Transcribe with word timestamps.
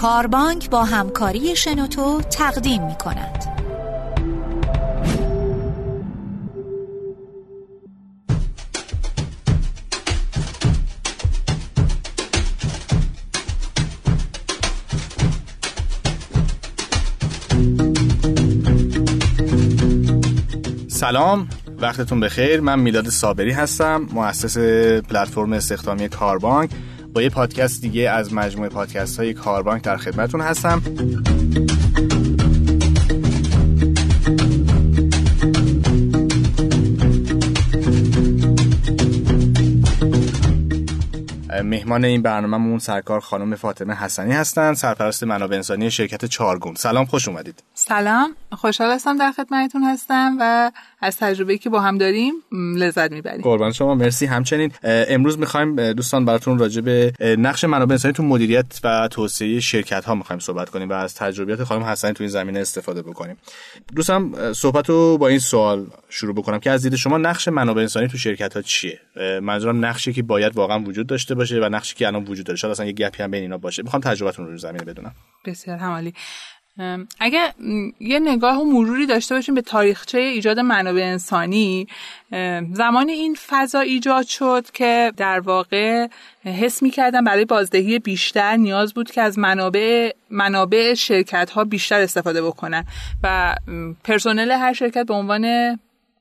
کاربانک 0.00 0.70
با 0.70 0.84
همکاری 0.84 1.56
شنوتو 1.56 2.20
تقدیم 2.20 2.86
می 2.86 2.94
کند. 2.94 3.44
سلام 20.88 21.48
وقتتون 21.78 22.20
بخیر 22.20 22.60
من 22.60 22.78
میلاد 22.78 23.08
صابری 23.08 23.52
هستم 23.52 24.06
مؤسس 24.12 24.58
پلتفرم 25.08 25.52
استخدامی 25.52 26.08
کاربانک 26.08 26.70
با 27.12 27.22
یه 27.22 27.30
پادکست 27.30 27.82
دیگه 27.82 28.10
از 28.10 28.34
مجموعه 28.34 28.68
پادکست 28.68 29.20
های 29.20 29.34
کاربانک 29.34 29.82
در 29.82 29.96
خدمتون 29.96 30.40
هستم. 30.40 30.82
مهمان 41.68 42.04
این 42.04 42.22
برنامهمون 42.22 42.78
سرکار 42.78 43.20
خانم 43.20 43.54
فاطمه 43.54 43.94
حسنی 43.94 44.32
هستند 44.32 44.74
سرپرست 44.74 45.24
منابع 45.24 45.56
انسانی 45.56 45.90
شرکت 45.90 46.24
چارگون 46.24 46.74
سلام 46.74 47.04
خوش 47.04 47.28
اومدید. 47.28 47.62
سلام 47.74 48.36
خوشحال 48.52 48.90
هستم 48.90 49.18
در 49.18 49.32
خدمتتون 49.32 49.82
هستم 49.82 50.36
و 50.40 50.72
از 51.00 51.16
تجربه 51.16 51.58
که 51.58 51.70
با 51.70 51.80
هم 51.80 51.98
داریم 51.98 52.34
لذت 52.52 53.12
می‌بریم. 53.12 53.42
قربان 53.42 53.72
شما 53.72 53.94
مرسی. 53.94 54.26
همچنین 54.26 54.72
امروز 54.82 55.38
می‌خوایم 55.38 55.92
دوستان 55.92 56.24
براتون 56.24 56.58
راجع 56.58 56.80
به 56.80 57.12
نقش 57.38 57.64
منابع 57.64 57.92
انسانی 57.92 58.14
تو 58.14 58.22
مدیریت 58.22 58.80
و 58.84 59.08
توسعه 59.08 59.60
شرکت 59.60 60.04
ها 60.04 60.14
می‌خوایم 60.14 60.40
صحبت 60.40 60.70
کنیم 60.70 60.88
و 60.88 60.92
از 60.92 61.14
تجربیات 61.14 61.64
خانم 61.64 61.82
حسنی 61.82 62.12
تو 62.12 62.24
این 62.24 62.30
زمینه 62.30 62.60
استفاده 62.60 63.02
بکنیم. 63.02 63.36
دوستان 63.96 64.52
صحبت 64.52 64.88
رو 64.88 65.18
با 65.18 65.28
این 65.28 65.38
سوال 65.38 65.86
شروع 66.08 66.34
بکنم 66.34 66.58
که 66.58 66.70
از 66.70 66.82
دید 66.82 66.96
شما 66.96 67.18
نقش 67.18 67.48
منابع 67.48 67.80
انسانی 67.80 68.08
تو 68.08 68.18
شرکت 68.18 68.54
ها 68.54 68.62
چیه 68.62 69.00
منظورم 69.42 69.84
نقشی 69.84 70.12
که 70.12 70.22
باید 70.22 70.56
واقعا 70.56 70.78
وجود 70.78 71.06
داشته 71.06 71.34
باشه 71.34 71.57
و 71.60 71.68
نقشی 71.68 71.94
که 71.94 72.06
الان 72.06 72.24
وجود 72.24 72.46
داره. 72.46 72.56
شاید 72.56 72.70
اصلا 72.70 72.86
یه 72.86 72.92
گپی 72.92 73.22
هم 73.22 73.30
بین 73.30 73.42
اینا 73.42 73.58
باشه. 73.58 73.82
می‌خوام 73.82 74.02
تجربتون 74.02 74.46
رو 74.46 74.58
زمینه 74.58 74.84
بدونم. 74.84 75.14
بسیار 75.44 75.76
همالی 75.76 76.14
اگه 77.20 77.54
یه 78.00 78.18
نگاه 78.18 78.60
و 78.60 78.64
مروری 78.64 79.06
داشته 79.06 79.34
باشیم 79.34 79.54
به 79.54 79.62
تاریخچه 79.62 80.18
ایجاد 80.18 80.60
منابع 80.60 81.02
انسانی 81.02 81.86
زمانی 82.72 83.12
این 83.12 83.36
فضا 83.48 83.80
ایجاد 83.80 84.26
شد 84.26 84.66
که 84.72 85.12
در 85.16 85.40
واقع 85.40 86.06
حس 86.44 86.82
می 86.82 86.90
کردن 86.90 87.24
برای 87.24 87.44
بازدهی 87.44 87.98
بیشتر 87.98 88.56
نیاز 88.56 88.94
بود 88.94 89.10
که 89.10 89.22
از 89.22 89.38
منابع 89.38 90.12
منابع 90.30 90.94
شرکت 90.94 91.50
ها 91.50 91.64
بیشتر 91.64 92.00
استفاده 92.00 92.42
بکنن. 92.42 92.84
و 93.22 93.54
پرسنل 94.04 94.50
هر 94.50 94.72
شرکت 94.72 95.06
به 95.06 95.14
عنوان 95.14 95.78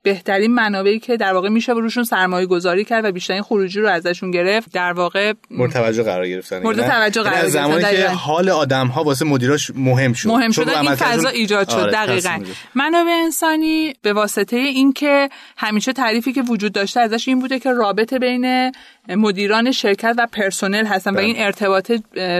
بهترین 0.08 0.53
منابعی 0.53 1.00
که 1.00 1.17
در 1.17 1.33
واقع 1.33 1.50
میشه 1.50 1.72
روشون 1.72 2.03
سرمایه 2.03 2.45
گذاری 2.45 2.86
کرد 2.86 3.05
و 3.05 3.11
بیشترین 3.11 3.41
خروجی 3.41 3.80
رو 3.80 3.89
ازشون 3.89 4.31
گرفت 4.31 4.72
در 4.73 4.94
واقع 4.94 5.33
مورد 5.52 5.72
توجه 5.72 6.03
قرار 6.03 6.27
گرفتن 6.27 6.64
مورد 6.64 6.88
توجه 6.88 7.22
یعنی 7.22 7.36
قرار 7.36 7.49
زمانی 7.49 7.83
که 7.83 8.08
حال 8.08 8.49
آدم 8.49 8.88
ها 8.88 9.03
واسه 9.03 9.25
مدیراش 9.25 9.72
مهم 9.75 10.14
شد 10.14 10.30
مهم 10.30 10.52
شد 10.52 10.69
این 10.69 10.95
فضا 10.95 11.30
ایجاد 11.30 11.69
شد 11.69 11.75
آره، 11.75 11.91
دقیقاً. 11.91 12.39
منابع 12.75 13.11
انسانی 13.23 13.94
به 14.02 14.14
واسطه 14.14 14.58
اینکه 14.58 15.30
همیشه 15.58 15.94
تعریفی 15.94 16.33
که 16.33 16.42
وجود 16.42 16.71
داشته 16.73 16.99
ازش 16.99 17.27
این 17.27 17.39
بوده 17.39 17.59
که 17.59 17.71
رابطه 17.71 18.19
بین 18.19 18.71
مدیران 19.09 19.71
شرکت 19.71 20.16
و 20.17 20.27
پرسنل 20.31 20.86
هستن 20.86 21.16
و 21.16 21.17
این 21.17 21.36
ارتباط 21.38 21.92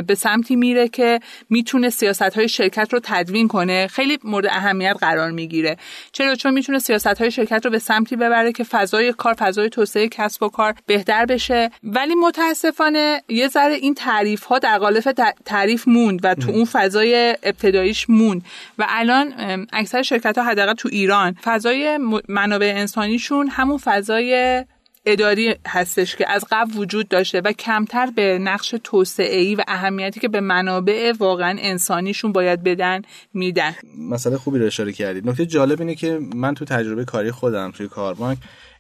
به 0.08 0.16
سمتی 0.18 0.56
میره 0.56 0.88
که 0.88 1.20
می‌تونه 1.50 1.90
سیاست 1.90 2.22
های 2.22 2.50
شرکت 2.50 2.94
رو 2.94 3.00
تدوین 3.04 3.48
کنه. 3.48 3.88
خیلی 3.88 4.20
مورد 4.24 4.46
اهمیت 4.46 4.96
قرار 5.02 5.32
می‌گیره. 5.32 5.78
چرا؟ 6.12 6.36
چون 6.36 6.54
می‌تونه 6.54 6.80
سیاست 6.80 7.08
های 7.08 7.32
شرکت 7.32 7.57
رو 7.66 7.72
به 7.72 7.80
سمتی 7.80 8.16
ببره 8.16 8.52
که 8.52 8.64
فضای 8.64 9.14
کار 9.14 9.34
فضای 9.34 9.70
توسعه 9.70 10.08
کسب 10.08 10.44
و 10.44 10.50
کار 10.50 10.74
بهتر 10.86 11.26
بشه. 11.26 11.72
ولی 11.84 12.16
متاسفانه 12.16 13.22
یه 13.30 13.48
ذره 13.48 13.74
این 13.74 13.94
تعریف 13.94 14.44
ها 14.44 14.60
در 14.60 14.78
قالب 14.78 15.04
تعریف 15.46 15.88
موند 15.88 16.20
و 16.24 16.36
تو 16.36 16.52
اون 16.52 16.66
فضای 16.66 17.36
ابتداییش 17.44 18.10
موند. 18.10 18.46
و 18.78 18.86
الان 18.90 19.34
اکثر 19.74 20.02
شرکت 20.02 20.38
ها 20.38 20.44
حداقل 20.44 20.74
تو 20.74 20.90
ایران 20.92 21.36
فضای 21.44 22.00
منابع 22.28 22.74
انسانیشون 22.78 23.48
همون 23.48 23.78
فضای 23.78 24.64
اداری 25.08 25.56
هستش 25.68 26.16
که 26.16 26.30
از 26.30 26.46
قبل 26.52 26.78
وجود 26.78 27.08
داشته 27.08 27.42
و 27.42 27.52
کمتر 27.52 28.06
به 28.16 28.40
نقش 28.40 28.76
توسعه 28.84 29.40
ای 29.40 29.56
و 29.56 29.64
اهمیتی 29.68 30.20
که 30.20 30.28
به 30.28 30.42
منابع 30.42 31.14
واقعا 31.20 31.58
انسانیشون 31.60 32.32
باید 32.32 32.64
بدن 32.64 33.02
میدن. 33.34 33.76
مسئله 33.98 34.38
خوبی 34.38 34.60
رو 34.60 34.66
اشاره 34.66 34.92
کردید. 34.92 35.30
نکته 35.30 35.46
جالب 35.46 35.82
اینه 35.82 35.96
که 35.96 36.20
من 36.36 36.54
تو 36.54 36.66
تجربه 36.66 37.06
کاری 37.06 37.32
خودم 37.32 37.72
توی 37.72 37.88
کاربانک 37.88 38.38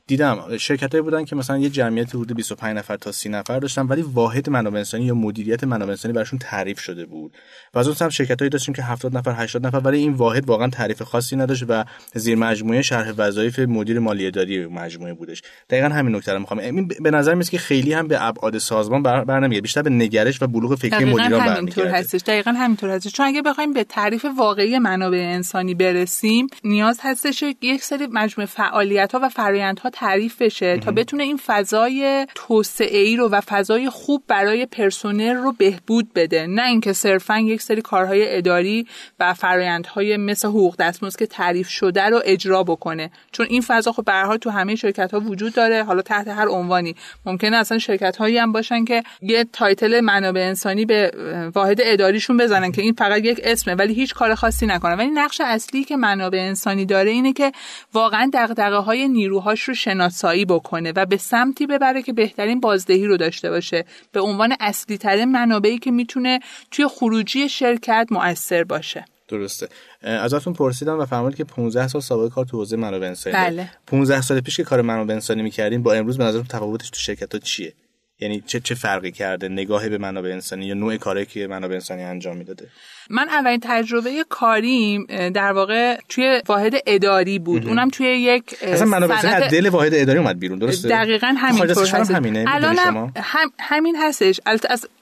دیدم. 0.08 0.58
شرکتایی 0.58 1.02
بودن 1.02 1.26
که 1.26 1.36
مثلا 1.36 1.58
یه 1.58 1.70
جمعیت 1.70 2.10
حدود 2.10 2.36
25 2.36 2.78
نفر 2.78 2.98
تا 2.98 3.12
30 3.12 3.30
نفر 3.30 3.60
داشتن 3.60 3.86
ولی 3.86 4.02
واحد 4.02 4.50
منابع 4.50 4.78
انسانی 4.78 5.06
یا 5.06 5.16
مدیریت 5.16 5.64
منابع 5.64 5.92
انسانی 5.92 6.14
براشون 6.14 6.40
تعریف 6.40 6.80
شده 6.80 7.06
بود. 7.06 7.34
و 7.74 7.80
از 7.80 7.88
اون 7.88 7.98
هم 8.02 8.10
شرکتایی 8.10 8.50
داشتیم 8.50 8.74
که 8.74 8.84
70 8.84 9.18
نفر 9.18 9.32
80 9.32 9.68
نفر 9.68 9.78
ولی 9.78 9.98
این 9.98 10.14
واحد 10.14 10.48
واقعا 10.48 10.68
تعریف 10.68 11.02
خاصی 11.02 11.36
نداشت 11.36 11.64
و 11.68 11.86
زیر 12.14 12.36
مجموعه 12.36 12.82
شرح 12.82 13.12
وظایف 13.18 13.60
مدیر 13.60 14.00
مالی 14.00 14.28
اداری 14.28 14.66
مجموعه 14.66 15.14
بودش. 15.14 15.42
دقیقا 15.70 15.88
همین 15.88 16.16
نکته 16.16 16.34
رو 16.34 16.40
می‌خوام. 16.40 16.60
این 16.60 16.88
به 16.88 17.12
نظر 17.12 17.34
میاد 17.34 17.50
که 17.50 17.58
خیلی 17.58 17.94
هم 17.94 18.08
به 18.08 18.24
ابعاد 18.24 18.58
سازمان 18.58 19.04
بر, 19.04 19.24
بر 19.24 19.48
بیشتر 19.48 19.82
به 19.82 19.90
نگرش 19.90 20.42
و 20.42 20.48
بلوغ 20.48 20.76
فکری 20.76 21.06
مدیران 21.06 21.46
برمیگرده. 21.46 21.92
هستش. 21.92 22.22
دقیقاً 22.22 22.52
همینطور 22.52 22.90
هستش. 22.90 23.14
چون 23.14 23.26
اگه 23.26 23.42
بخوایم 23.42 23.74
به 23.74 23.84
تعریف 23.84 24.26
واقعی 24.38 24.80
منابع 24.80 25.18
انسانی 25.18 25.76
برسیم 25.76 26.48
نیاز 26.64 27.00
هستش 27.04 27.44
یک 27.62 27.84
سری 27.84 28.08
مجموعه 28.12 28.46
فعالیت 28.46 29.12
ها 29.12 29.20
و 29.24 29.30
فرآیندها 29.30 29.90
تعریف 30.00 30.42
بشه 30.42 30.78
تا 30.78 30.92
بتونه 30.92 31.24
این 31.24 31.38
فضای 31.38 32.28
توسعه 32.36 33.00
ای 33.00 33.16
رو 33.16 33.30
و 33.30 33.42
فضای 33.42 33.90
خوب 33.90 34.24
برای 34.28 34.66
پرسنل 34.66 35.36
رو 35.36 35.52
بهبود 35.52 36.14
بده. 36.14 36.48
نه 36.48 36.68
اینکه 36.68 36.94
صرفا 36.94 37.40
یک 37.40 37.62
سری 37.62 37.82
کارهای 37.82 38.38
اداری 38.38 38.88
و 39.20 39.34
فرآیندهای 39.34 40.18
مثل 40.18 40.48
حقوق 40.48 40.76
دستمزد 40.76 41.20
که 41.20 41.26
تعریف 41.26 41.70
شده 41.70 42.04
رو 42.04 42.22
اجرا 42.26 42.64
بکنه. 42.64 43.12
چون 43.32 43.46
این 43.50 43.62
فضا 43.62 43.92
خب 43.92 44.06
به 44.06 44.38
تو 44.38 44.50
همه 44.50 44.76
شرکت 44.76 45.14
ها 45.14 45.20
وجود 45.20 45.54
داره 45.54 45.84
حالا 45.84 46.02
تحت 46.02 46.28
هر 46.28 46.48
عنوانی. 46.48 46.96
ممکنه 47.26 47.58
اصلا 47.58 47.78
شرکت 47.78 48.18
هایی 48.18 48.38
هم 48.38 48.52
باشن 48.52 48.86
که 48.86 49.04
یه 49.22 49.46
تایتل 49.54 50.02
منابع 50.02 50.42
انسانی 50.42 50.86
به 50.86 51.12
واحد 51.56 51.78
اداریشون 51.82 52.38
بزنن 52.38 52.72
که 52.72 52.82
این 52.82 52.94
فقط 52.94 53.26
یک 53.26 53.42
اسمه 53.44 53.76
ولی 53.76 53.94
هیچ 53.94 54.14
کار 54.14 54.36
خاصی 54.36 54.66
نکنه 54.66 54.96
ولی 54.96 55.10
نقش 55.10 55.42
اصلی 55.42 55.84
که 55.84 55.98
منابع 55.98 56.40
انسانی 56.40 56.86
داره 56.86 57.12
اینه 57.12 57.34
که 57.34 57.52
واقعا 57.94 58.30
دغدغه 58.34 58.78
های 58.78 59.08
نیروهاش 59.08 59.64
رو 59.64 59.74
شناسایی 59.88 60.46
بکنه 60.46 60.92
و 60.96 61.06
به 61.06 61.18
سمتی 61.18 61.68
ببره 61.68 62.02
که 62.02 62.14
بهترین 62.14 62.60
بازدهی 62.60 63.06
رو 63.06 63.18
داشته 63.18 63.50
باشه. 63.50 63.86
به 64.12 64.20
عنوان 64.20 64.56
اصلی 64.60 64.98
ترین 64.98 65.32
منابعی 65.32 65.78
که 65.78 65.92
می‌تونه 65.92 66.40
توی 66.72 66.88
خروجی 66.88 67.50
شرکت 67.50 68.08
مؤثر 68.12 68.64
باشه. 68.64 69.06
درسته. 69.28 69.68
ازتون 70.02 70.54
پرسیدم 70.54 71.00
و 71.00 71.06
فهمیدم 71.06 71.36
که 71.36 71.44
15 71.44 71.88
سال 71.88 72.02
سابقه 72.02 72.30
کار 72.30 72.46
تو 72.46 72.58
حوزه 72.58 72.78
منابع 72.78 73.08
انسانی. 73.08 73.36
بله. 73.36 73.70
15 73.88 74.22
سال 74.22 74.40
پیش 74.40 74.58
که 74.58 74.64
کار 74.64 74.82
منابع 74.82 75.14
انسانی 75.14 75.42
می‌کردین 75.42 75.84
با 75.84 75.94
امروز 75.94 76.18
به 76.18 76.24
نظرتون 76.24 76.48
تفاوتش 76.48 76.90
تو 76.90 77.00
شرکت 77.00 77.34
ها 77.34 77.40
چیه؟ 77.40 77.74
یعنی 78.20 78.44
چه 78.48 78.60
چه 78.60 78.76
فرقی 78.76 79.12
کرده 79.12 79.50
نگاه 79.50 79.90
به 79.90 79.98
منابع 79.98 80.30
انسانی 80.30 80.66
یا 80.66 80.74
نوع 80.74 80.98
کاری 80.98 81.26
که 81.26 81.48
منابع 81.48 81.74
انسانی 81.74 82.04
انجام 82.04 82.38
می‌داده؟ 82.38 82.68
من 83.10 83.30
اولین 83.30 83.60
تجربه 83.64 84.26
کاریم 84.30 85.06
در 85.30 85.52
واقع 85.52 85.98
توی 86.10 86.42
واحد 86.48 86.74
اداری 86.86 87.40
بود. 87.40 87.68
اونم 87.68 87.90
توی 87.90 88.08
یک 88.08 88.44
اصلا 88.62 88.88
منابع 88.88 89.16
انسانی 89.16 89.34
از 89.34 89.52
دل 89.52 89.70
واحد 89.70 89.94
اداری 89.94 90.20
اومد 90.20 90.40
بیرون 90.40 90.60
درسته؟ 90.60 90.90
دقیقاً 90.90 91.36
همینطور 91.38 91.88
هست 91.88 92.12
همینه 92.12 92.46
الان 92.48 92.78
هم, 93.16 93.52
همین 93.60 93.96
هستش. 93.96 94.40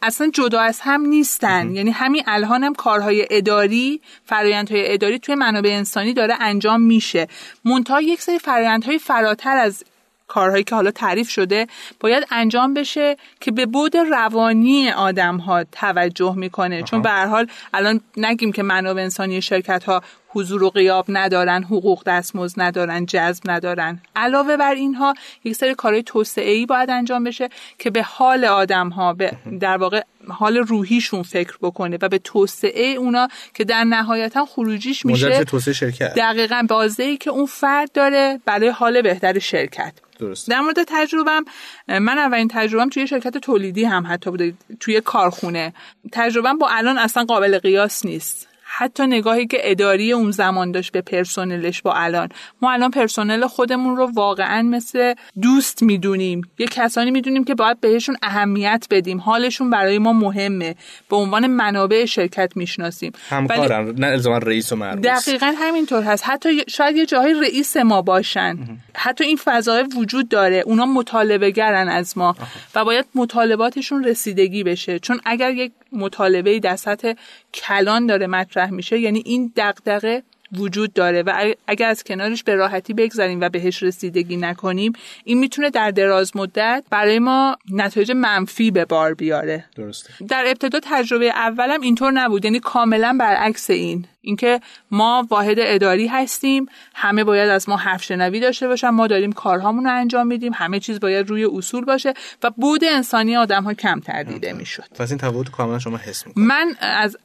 اصلا 0.02 0.30
جدا 0.34 0.60
از 0.60 0.80
هم 0.82 1.02
نیستن. 1.02 1.76
یعنی 1.76 1.92
همین 1.92 2.24
الان 2.28 2.64
هم 2.64 2.74
کارهای 2.74 3.28
اداری 3.30 4.02
فرآیندهای 4.26 4.94
اداری 4.94 5.20
توی 5.20 5.36
منابع 5.36 5.70
انسانی 5.70 6.14
داره 6.14 6.36
انجام 6.40 6.82
میشه. 6.82 7.28
منتها 7.66 8.02
یک 8.02 8.22
سری 8.22 8.40
فرآیندهای 8.40 9.00
فراتر 9.00 9.58
از 9.58 9.84
کارهایی 10.28 10.64
که 10.64 10.76
حالا 10.76 10.92
تعریف 10.92 11.30
شده 11.30 11.68
باید 12.00 12.28
انجام 12.32 12.74
بشه 12.74 13.18
که 13.40 13.52
به 13.52 13.66
بود 13.66 13.98
روانی 13.98 14.92
آدم 14.92 15.38
ها 15.38 15.64
توجه 15.64 16.36
می‌کنه. 16.36 16.84
چون 16.84 17.02
به 17.02 17.10
هر 17.10 17.26
حال 17.26 17.48
الان 17.74 18.02
نگیم 18.18 18.52
که 18.52 18.64
منابع 18.64 19.02
انسانی 19.02 19.42
شرکت 19.42 19.84
ها 19.84 20.02
حضور 20.36 20.64
و 20.64 20.70
قیاب 20.70 21.06
ندارن 21.10 21.64
حقوق 21.64 22.04
دستمزد 22.04 22.62
ندارن 22.62 23.06
جذب 23.06 23.44
ندارن. 23.46 24.02
علاوه 24.16 24.58
بر 24.58 24.74
اینها 24.74 25.14
یک 25.44 25.56
سری 25.56 25.76
کارهای 25.76 26.04
توسعه 26.04 26.52
ای 26.52 26.66
باید 26.66 26.90
انجام 26.90 27.24
بشه 27.24 27.50
که 27.80 27.90
به 27.90 28.04
حال 28.04 28.46
آدم 28.46 28.90
ها 28.90 29.14
به 29.14 29.32
در 29.60 29.78
واقع 29.78 30.02
حال 30.28 30.58
روحیشون 30.58 31.24
فکر 31.24 31.58
بکنه 31.62 31.98
و 32.02 32.10
به 32.10 32.18
توسعه 32.18 32.86
اونا 32.86 33.28
که 33.54 33.64
در 33.64 33.84
نهایتا 33.84 34.46
خروجیش 34.46 35.06
میشه 35.06 35.44
توسعه 35.44 35.74
شرکت. 35.74 36.14
دقیقا 36.16 36.66
بازه 36.70 37.04
ای 37.04 37.18
که 37.18 37.30
اون 37.30 37.46
فرد 37.46 37.92
داره 37.92 38.40
برای 38.46 38.70
حال 38.70 39.02
بهتر 39.02 39.40
شرکت. 39.40 39.94
درست. 40.20 40.50
در 40.50 40.60
مورد 40.60 40.84
تجربم 40.88 41.46
من 41.88 42.18
اولین 42.18 42.48
تجربم 42.48 42.90
توی 42.90 43.08
شرکت 43.08 43.38
تولیدی 43.38 43.84
هم 43.84 44.08
حتی 44.08 44.30
بوده 44.30 44.54
توی 44.80 45.02
کارخونه. 45.02 45.74
تجربم 46.12 46.58
با 46.58 46.68
الان 46.70 46.98
اصلا 46.98 47.24
قابل 47.24 47.60
قیاس 47.60 48.06
نیست. 48.06 48.48
حتی 48.78 49.08
نگاهی 49.08 49.48
که 49.48 49.58
اداری 49.62 50.12
اون 50.12 50.32
زمان 50.32 50.72
داشت 50.72 50.92
به 50.92 51.02
پرسنلش 51.02 51.82
با 51.82 51.94
الان. 51.94 52.30
ما 52.62 52.72
الان 52.72 52.92
پرسنل 52.92 53.48
خودمون 53.48 53.98
رو 53.98 54.12
واقعا 54.14 54.62
مثل 54.62 55.14
دوست 55.42 55.84
می‌دونیم. 55.84 56.42
یه 56.60 56.68
کسانی 56.68 57.12
می‌دونیم 57.12 57.44
که 57.44 57.56
باید 57.56 57.80
بهشون 57.80 58.18
اهمیت 58.24 58.88
بدیم. 58.92 59.20
حالشون 59.20 59.70
برای 59.70 59.98
ما 59.98 60.14
مهمه. 60.14 60.76
به 61.10 61.16
عنوان 61.16 61.48
منابع 61.48 62.06
شرکت 62.06 62.52
می‌شناسیم. 62.56 63.12
همکارن 63.30 63.96
نه 63.98 64.08
الزاما 64.08 64.38
رئیس 64.38 64.72
و 64.72 64.76
مرموز 64.76 65.06
دقیقا 65.06 65.54
همینطور 65.58 66.04
هست. 66.04 66.24
حتی 66.28 66.50
شاید 66.68 66.96
یه 66.96 67.06
جاهای 67.06 67.34
رئیس 67.34 67.78
ما 67.78 68.02
باشن. 68.02 68.58
حتی 68.96 69.24
این 69.24 69.40
فضای 69.44 69.84
وجود 69.98 70.30
داره. 70.30 70.64
اونا 70.66 70.86
مطالبه 70.86 71.52
گرن 71.52 71.90
از 71.90 72.18
ما. 72.18 72.36
و 72.76 72.86
باید 72.86 73.06
مطالباتشون 73.16 74.04
رسیدگی 74.04 74.64
بشه. 74.64 75.00
چون 75.00 75.20
اگر 75.26 75.52
یک 75.52 75.72
مطالبه 75.92 76.60
در 76.60 76.76
سطح 76.76 77.14
کلان 77.54 78.06
داره 78.08 78.28
مطرح 78.28 78.65
میشه 78.72 79.00
یعنی 79.00 79.24
این 79.26 79.54
دغدغه 79.56 80.24
وجود 80.58 80.94
داره 80.94 81.24
و 81.24 81.54
اگر 81.68 81.90
از 81.90 82.04
کنارش 82.04 82.44
به 82.44 82.56
راحتی 82.56 82.94
بگذاریم 82.94 83.42
و 83.42 83.50
بهش 83.50 83.84
رسیدگی 83.84 84.38
نکنیم 84.38 84.94
این 85.24 85.38
می‌تونه 85.40 85.70
در 85.70 85.92
دراز 85.92 86.38
مدت 86.38 86.84
برای 86.90 87.20
ما 87.20 87.58
نتایج 87.72 88.12
منفی 88.12 88.72
به 88.72 88.86
بار 88.86 89.14
بیاره. 89.14 89.66
درسته. 89.76 90.14
در 90.28 90.44
ابتدا 90.48 90.80
تجربه 90.84 91.26
اولم 91.26 91.82
اینطور 91.82 92.12
نبود 92.12 92.46
یعنی 92.46 92.60
کاملا 92.60 93.18
برعکس 93.20 93.70
این. 93.70 94.06
اینکه 94.22 94.60
ما 94.92 95.28
واحد 95.30 95.58
اداری 95.60 96.08
هستیم 96.08 96.66
همه 96.96 97.24
باید 97.24 97.50
از 97.50 97.70
ما 97.70 97.78
حرف 97.78 98.04
شنوی 98.04 98.40
داشته 98.40 98.68
باشن 98.68 98.90
ما 98.90 99.08
داریم 99.08 99.32
کارهامون 99.32 99.84
رو 99.84 99.96
انجام 99.96 100.28
میدیم 100.28 100.52
همه 100.56 100.80
چیز 100.80 101.00
باید 101.00 101.30
روی 101.30 101.46
اصول 101.46 101.86
باشه 101.86 102.14
و 102.44 102.50
بود 102.50 102.84
انسانی 102.84 103.36
آدم 103.38 103.64
ها 103.64 103.74
کم 103.74 104.00
تردیده 104.00 104.54
می‌شد. 104.54 104.84
پس 105.00 105.10
این 105.12 105.18
تفاوت 105.18 105.52
کاملا 105.52 105.80
شما 105.80 105.98
حس 105.98 106.28
می‌کنید. 106.28 106.48
من 106.48 106.76
از 106.80 107.18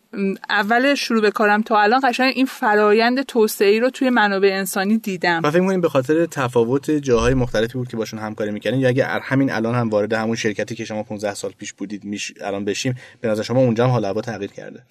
اول 0.49 0.95
شروع 0.95 1.23
به 1.23 1.31
کارم 1.31 1.63
تا 1.63 1.81
الان 1.81 2.01
قشنگ 2.05 2.33
این 2.37 2.47
فرایند 2.47 3.23
توسعه 3.23 3.81
رو 3.81 3.91
توی 3.91 4.11
منابع 4.11 4.49
انسانی 4.53 4.99
دیدم. 4.99 5.41
و 5.45 5.51
فکر 5.51 5.61
می‌کنید 5.61 5.81
به 5.81 5.89
خاطر 5.89 6.27
تفاوت 6.27 6.91
جاهای 6.91 7.35
مختلفی 7.35 7.79
بود 7.79 7.89
که 7.89 7.97
باشون 7.97 8.21
همکاری 8.21 8.51
می‌کنین 8.51 8.81
یا 8.81 8.89
اگه 8.89 9.07
همین 9.07 9.53
الان 9.53 9.75
هم 9.75 9.89
وارد 9.89 10.13
همون 10.13 10.37
شرکتی 10.37 10.75
که 10.75 10.85
شما 10.85 11.03
15 11.03 11.35
سال 11.35 11.53
پیش 11.59 11.73
بودید 11.73 12.05
میش 12.05 12.33
الان 12.41 12.65
بشیم 12.65 12.95
به 13.21 13.29
نظر 13.29 13.43
شما 13.43 13.61
اونجا 13.61 13.85
هم 13.85 13.91
حال 13.91 14.05
هوا 14.05 14.21
تغییر 14.21 14.51
کرده؟ 14.51 14.83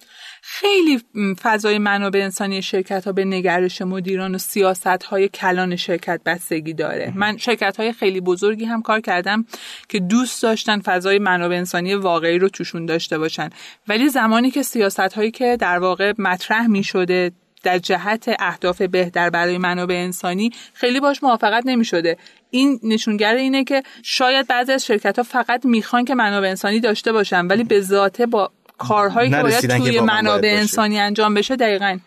خیلی 0.42 1.00
فضای 1.42 1.78
منابع 1.78 2.20
انسانی 2.20 2.62
شرکت 2.62 3.04
ها 3.04 3.12
به 3.12 3.24
نگرش 3.24 3.82
مدیران 3.82 4.34
و 4.34 4.38
سیاست 4.38 4.86
های 4.86 5.28
کلان 5.28 5.76
شرکت 5.76 6.20
بستگی 6.26 6.72
داره. 6.72 7.12
من 7.16 7.36
شرکت 7.36 7.76
های 7.76 7.92
خیلی 7.92 8.20
بزرگی 8.20 8.64
هم 8.64 8.82
کار 8.82 9.00
کردم 9.00 9.44
که 9.88 10.00
دوست 10.00 10.42
داشتن 10.42 10.80
فضای 10.80 11.18
منابع 11.18 11.56
انسانی 11.56 11.94
واقعی 11.94 12.38
رو 12.38 12.48
توشون 12.48 12.86
داشته 12.86 13.18
باشن. 13.18 13.50
ولی 13.88 14.08
زمانی 14.08 14.50
که 14.50 14.62
سیاست 14.62 15.09
هایی 15.12 15.30
که 15.30 15.56
در 15.60 15.78
واقع 15.78 16.12
مطرح 16.18 16.66
می 16.66 16.84
شده 16.84 17.32
در 17.62 17.78
جهت 17.78 18.36
اهداف 18.38 18.82
بهتر 18.82 19.30
برای 19.30 19.58
منابع 19.58 19.94
انسانی 19.94 20.50
خیلی 20.74 21.00
باش 21.00 21.22
موافقت 21.22 21.62
نمی 21.66 21.84
شده 21.84 22.16
این 22.50 22.80
نشونگر 22.82 23.34
اینه 23.34 23.64
که 23.64 23.82
شاید 24.02 24.46
بعضی 24.46 24.72
از 24.72 24.84
شرکت 24.84 25.18
ها 25.18 25.22
فقط 25.22 25.64
می‌خوان 25.64 26.04
که 26.04 26.14
منابع 26.14 26.48
انسانی 26.48 26.80
داشته 26.80 27.12
باشن 27.12 27.46
ولی 27.46 27.64
به 27.64 27.80
ذاته 27.80 28.26
با 28.26 28.50
کارهایی 28.78 29.30
که 29.30 29.42
باید 29.42 29.76
توی 29.76 30.00
منابع 30.00 30.48
انسانی 30.58 31.00
انجام 31.00 31.34
بشه 31.34 31.56
دقیقا 31.56 31.98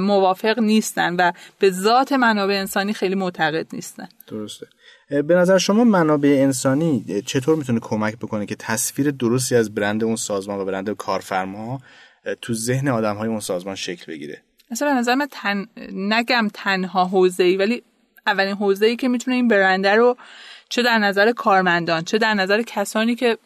موافق 0.00 0.58
نیستن 0.58 1.16
و 1.16 1.32
به 1.58 1.70
ذات 1.70 2.12
منابع 2.12 2.54
انسانی 2.54 2.92
خیلی 2.92 3.14
معتقد 3.14 3.66
نیستن. 3.72 4.08
درسته. 4.28 4.66
به 5.10 5.34
نظر 5.34 5.58
شما 5.58 5.84
منابع 5.84 6.28
انسانی 6.28 7.22
چطور 7.26 7.56
می‌تونه 7.56 7.80
کمک 7.80 8.16
بکنه 8.16 8.46
که 8.46 8.54
تصویر 8.54 9.10
درستی 9.10 9.56
از 9.56 9.74
برند 9.74 10.04
اون 10.04 10.16
سازمان 10.16 10.58
و 10.58 10.64
برند 10.64 10.90
کارفرما 10.90 11.80
تو 12.40 12.54
ذهن 12.54 12.88
آدم 12.88 13.16
های 13.16 13.28
اون 13.28 13.40
سازمان 13.40 13.74
شکل 13.74 14.12
بگیره. 14.12 14.42
مثلا 14.70 14.88
به 14.88 14.94
نظر 14.94 15.14
من 15.14 15.28
تن... 15.30 15.66
نگم 15.92 16.48
تنها 16.54 17.04
حوزه 17.04 17.44
ای 17.44 17.56
ولی 17.56 17.82
اولین 18.26 18.54
حوزه 18.54 18.86
ای 18.86 18.96
که 18.96 19.08
می‌تونه 19.08 19.34
این 19.34 19.48
برنده 19.48 19.94
رو 19.94 20.16
چه 20.68 20.82
در 20.82 20.98
نظر 20.98 21.32
کارمندان 21.32 22.04
چه 22.04 22.18
در 22.18 22.34
نظر 22.34 22.62
کسانی 22.62 23.14
که 23.14 23.38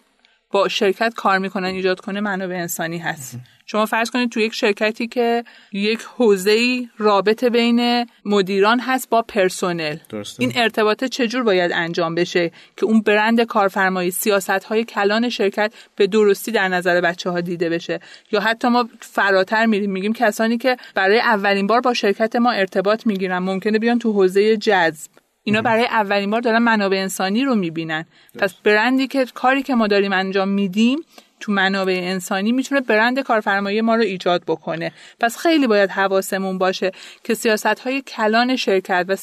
با 0.50 0.68
شرکت 0.68 1.14
کار 1.14 1.38
می‌کنن 1.38 1.68
ایجاد 1.68 2.00
کنه 2.00 2.20
منابع 2.20 2.54
انسانی 2.54 2.98
هست. 2.98 3.38
شما 3.66 3.86
فرض 3.86 4.10
کنید 4.10 4.30
تو 4.30 4.40
یک 4.40 4.54
شرکتی 4.54 5.06
که 5.06 5.44
یک 5.72 6.00
حوزه 6.16 6.88
رابطه 6.98 7.50
بین 7.50 8.06
مدیران 8.24 8.80
هست 8.80 9.10
با 9.10 9.22
پرسنل. 9.22 9.96
درسته. 10.08 10.42
این 10.42 10.52
ارتباطه 10.56 11.08
چجور 11.08 11.42
باید 11.42 11.72
انجام 11.74 12.14
بشه 12.14 12.50
که 12.76 12.86
اون 12.86 13.00
برند 13.00 13.40
کارفرمایی 13.40 14.10
سیاست 14.10 14.50
های 14.50 14.84
کلان 14.84 15.28
شرکت 15.28 15.72
به 15.96 16.06
درستی 16.06 16.52
در 16.52 16.68
نظر 16.68 17.00
بچه 17.00 17.30
ها 17.30 17.40
دیده 17.40 17.68
بشه؟ 17.68 18.00
یا 18.32 18.40
حتی 18.40 18.68
ما 18.68 18.88
فراتر 19.00 19.66
میریم 19.66 19.90
میگیم 19.90 20.12
کسانی 20.12 20.58
که 20.58 20.76
برای 20.94 21.20
اولین 21.20 21.66
بار 21.66 21.80
با 21.80 21.94
شرکت 21.94 22.36
ما 22.36 22.50
ارتباط 22.50 23.06
می‌گیرن 23.06 23.38
ممکنه 23.38 23.78
بیان 23.78 23.98
تو 23.98 24.12
حوزه 24.12 24.56
جذب. 24.56 25.10
اینا 25.44 25.62
برای 25.62 25.84
اولین 25.84 26.30
بار 26.30 26.40
دارن 26.40 26.58
منابع 26.58 26.96
انسانی 26.96 27.44
رو 27.44 27.54
می‌بینن. 27.54 28.04
پس 28.38 28.54
برندی 28.54 29.06
که 29.06 29.26
کاری 29.34 29.62
که 29.62 29.74
ما 29.74 29.86
داریم 29.86 30.12
انجام 30.12 30.48
میدیم 30.48 30.98
تو 31.40 31.52
منابع 31.52 32.00
انسانی 32.02 32.52
می‌تونه 32.52 32.80
برند 32.80 33.20
کارفرمایی 33.20 33.80
ما 33.80 33.94
رو 33.94 34.02
ایجاد 34.02 34.42
بکنه. 34.46 34.92
پس 35.20 35.36
خیلی 35.36 35.66
باید 35.66 35.90
حواسمون 35.90 36.58
باشه 36.58 36.92
که 37.24 37.34
سیاست 37.34 37.66
های 37.66 38.02
کلان 38.02 38.56
شرکت 38.56 39.04
و 39.08 39.16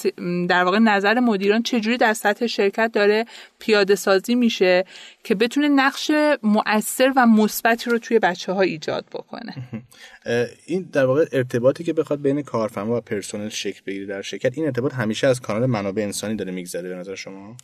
در 0.50 0.63
واقع 0.63 0.80
نظر 0.80 1.19
مدیران 1.19 1.63
چجوری 1.63 1.98
در 1.98 2.13
سطح 2.13 2.48
شرکت 2.48 2.92
داره 2.94 3.25
پیاده 3.60 3.95
سازی 3.95 4.36
میشه 4.36 4.86
که 5.24 5.36
بتونه 5.36 5.68
نقش 5.68 6.12
مؤثر 6.44 7.13
و 7.15 7.25
مثبتی 7.25 7.89
رو 7.89 7.98
توی 7.98 8.19
بچه 8.19 8.51
ها 8.51 8.62
ایجاد 8.62 9.06
بکنه. 9.13 9.56
این 10.66 10.89
در 10.94 11.06
واقع 11.06 11.25
ارتباطی 11.31 11.83
که 11.83 11.94
بخواد 11.94 12.21
بین 12.21 12.42
کارفرما 12.42 12.98
و 12.98 13.01
پرسنل 13.01 13.50
شکل 13.50 13.81
بگیره 13.86 14.06
در 14.06 14.21
شرکت 14.21 14.57
این 14.57 14.66
ارتباط 14.66 14.94
همیشه 14.94 15.27
از 15.27 15.42
کانال 15.42 15.66
منابع 15.66 16.01
انسانی 16.01 16.36
داره 16.36 16.51
میگذره 16.51 16.89
به 16.89 16.95
نظر 16.95 17.16
شما؟ 17.16 17.57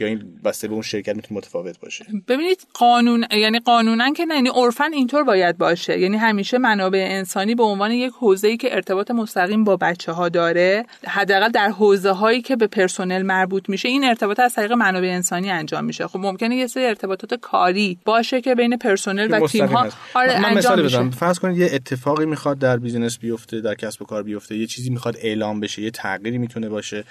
یا 0.00 0.06
این 0.06 0.40
بسته 0.44 0.68
به 0.68 0.74
اون 0.74 0.82
شرکت 0.82 1.16
می‌تونه 1.16 1.38
متفاوت 1.38 1.80
باشه. 1.80 2.06
ببینید 2.28 2.66
قانون 2.74 3.26
یعنی 3.32 3.58
قانونا 3.58 4.12
که 4.12 4.24
نه 4.24 4.34
یعنی 4.34 4.48
عرفا 4.48 4.84
اینطور 4.84 5.22
باید 5.24 5.58
باشه. 5.58 6.00
یعنی 6.00 6.16
همیشه 6.16 6.58
منابع 6.58 7.06
انسانی 7.10 7.54
به 7.54 7.62
عنوان 7.62 7.90
یک 7.90 8.12
حوزه‌ای 8.18 8.56
که 8.56 8.74
ارتباط 8.74 9.10
مستقیم 9.10 9.64
با 9.64 9.76
بچه 9.76 10.12
ها 10.12 10.28
داره 10.28 10.86
حداقل 11.06 11.48
در 11.48 11.68
حوزه 11.68 12.10
هایی 12.10 12.42
که 12.42 12.56
به 12.56 12.66
پرسنل 12.66 13.22
مربوط 13.22 13.68
میشه 13.68 13.88
این 13.88 14.04
ارتباط 14.04 14.40
از 14.40 14.54
طریق 14.54 14.72
منابع 14.72 15.08
انسانی 15.08 15.50
انجام 15.50 15.84
میشه. 15.84 16.06
خب 16.06 16.18
ممکنه 16.18 16.56
یه 16.56 16.66
سری 16.66 16.84
ارتباطات 16.84 17.34
کاری 17.34 17.98
باشه 18.04 18.40
که 18.40 18.54
بین 18.54 18.76
پرسنل 18.76 19.28
و 19.30 19.46
تیم 19.46 19.66
ها 19.66 19.88
آره 20.14 20.40
من 20.40 20.54
مثال 20.54 20.82
بزنم. 20.82 21.10
فرض 21.10 21.38
کنید 21.38 21.58
یه 21.58 21.70
اتفاقی 21.72 22.26
می‌خواد 22.26 22.58
در 22.58 22.76
بیزینس 22.76 23.18
بیفته 23.18 23.60
در 23.60 23.74
کسب 23.74 24.02
و 24.02 24.04
کار 24.04 24.22
بیفته 24.22 24.56
یه 24.56 24.66
چیزی 24.66 24.90
می‌خواد 24.90 25.16
اعلام 25.18 25.60
بشه 25.60 25.82
یه 25.82 25.90
تغییری 25.90 26.38
می‌تونه 26.38 26.68
باشه. 26.68 27.04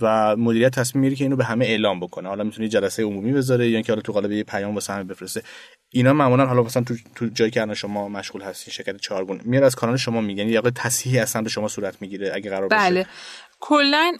و 0.00 0.36
مدیریت 0.36 0.74
تصمیم 0.74 1.02
می‌گیره 1.02 1.18
که 1.18 1.24
اینو 1.24 1.36
به 1.36 1.44
همه 1.44 1.64
اعلام 1.64 2.00
بکنه. 2.00 2.28
حالا 2.28 2.44
می‌تونه 2.44 2.68
جلسه 2.68 3.02
عمومی 3.02 3.32
بذاره 3.32 3.68
یا 3.68 3.74
اینکه 3.74 3.92
حالا 3.92 4.02
تو 4.02 4.12
قالب 4.12 4.32
یه 4.32 4.44
پیام 4.44 4.74
واسه 4.74 4.92
همه 4.92 5.04
بفرسته. 5.04 5.42
اینا 5.90 6.12
معمولا 6.12 6.46
حالا 6.46 6.62
مثلا 6.62 6.82
تو, 6.82 6.94
تو 7.14 7.26
جایی 7.26 7.50
که 7.50 7.62
الان 7.62 7.74
شما 7.74 8.08
مشغول 8.08 8.42
هستین 8.42 8.74
شرکت 8.74 8.96
چهارگون 8.96 9.40
میاد 9.44 9.62
از 9.62 9.74
کانال 9.74 9.96
شما 9.96 10.20
میگن 10.20 10.48
یا 10.48 10.60
تصحیح 10.60 11.22
اصلا 11.22 11.42
به 11.42 11.48
شما 11.48 11.68
صورت 11.68 12.02
می‌گیره 12.02 12.30
اگه 12.34 12.50
قرار 12.50 12.68
باشه. 12.68 12.82
بله. 12.82 13.06
کلا 13.60 14.12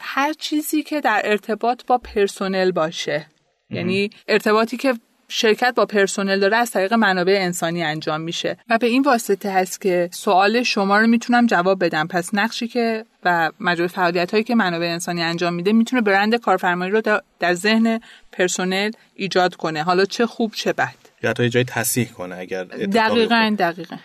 هر 0.00 0.32
چیزی 0.32 0.82
که 0.82 1.00
در 1.00 1.22
ارتباط 1.24 1.86
با 1.86 1.98
پرسنل 1.98 2.70
باشه. 2.70 3.26
یعنی 3.70 4.10
ارتباطی 4.28 4.76
که 4.76 4.94
شرکت 5.28 5.74
با 5.76 5.86
پرسنل 5.86 6.40
داره 6.40 6.56
از 6.56 6.70
طریق 6.70 6.94
منابع 6.94 7.38
انسانی 7.40 7.82
انجام 7.82 8.20
میشه. 8.20 8.56
و 8.70 8.78
به 8.78 8.86
این 8.86 9.02
واسطه 9.02 9.50
هست 9.50 9.80
که 9.80 10.08
سوال 10.12 10.62
شما 10.62 10.98
رو 10.98 11.06
می‌تونم 11.06 11.46
جواب 11.46 11.84
بدم. 11.84 12.06
پس 12.06 12.30
نقشی 12.32 12.68
که 12.68 13.04
و 13.24 13.50
مجموعه 13.60 13.88
فعالیت 13.88 14.30
هایی 14.30 14.44
که 14.44 14.54
منابع 14.54 14.86
انسانی 14.86 15.22
انجام 15.22 15.54
میده 15.54 15.72
می‌تونه 15.72 16.02
برند 16.02 16.34
کارفرمایی 16.34 16.92
رو 16.92 17.02
در 17.40 17.54
ذهن 17.54 18.00
پرسنل 18.32 18.90
ایجاد 19.14 19.54
کنه. 19.54 19.82
حالا 19.82 20.04
چه 20.04 20.26
خوب 20.26 20.52
چه 20.54 20.72
بد. 20.72 20.94
یا 21.22 21.30
حتی 21.30 21.48
جای 21.48 21.64
تصحیح 21.64 22.08
کنه 22.08 22.36
اگر 22.36 22.64
دقیقا 22.64 23.56
دقیقا. 23.58 23.96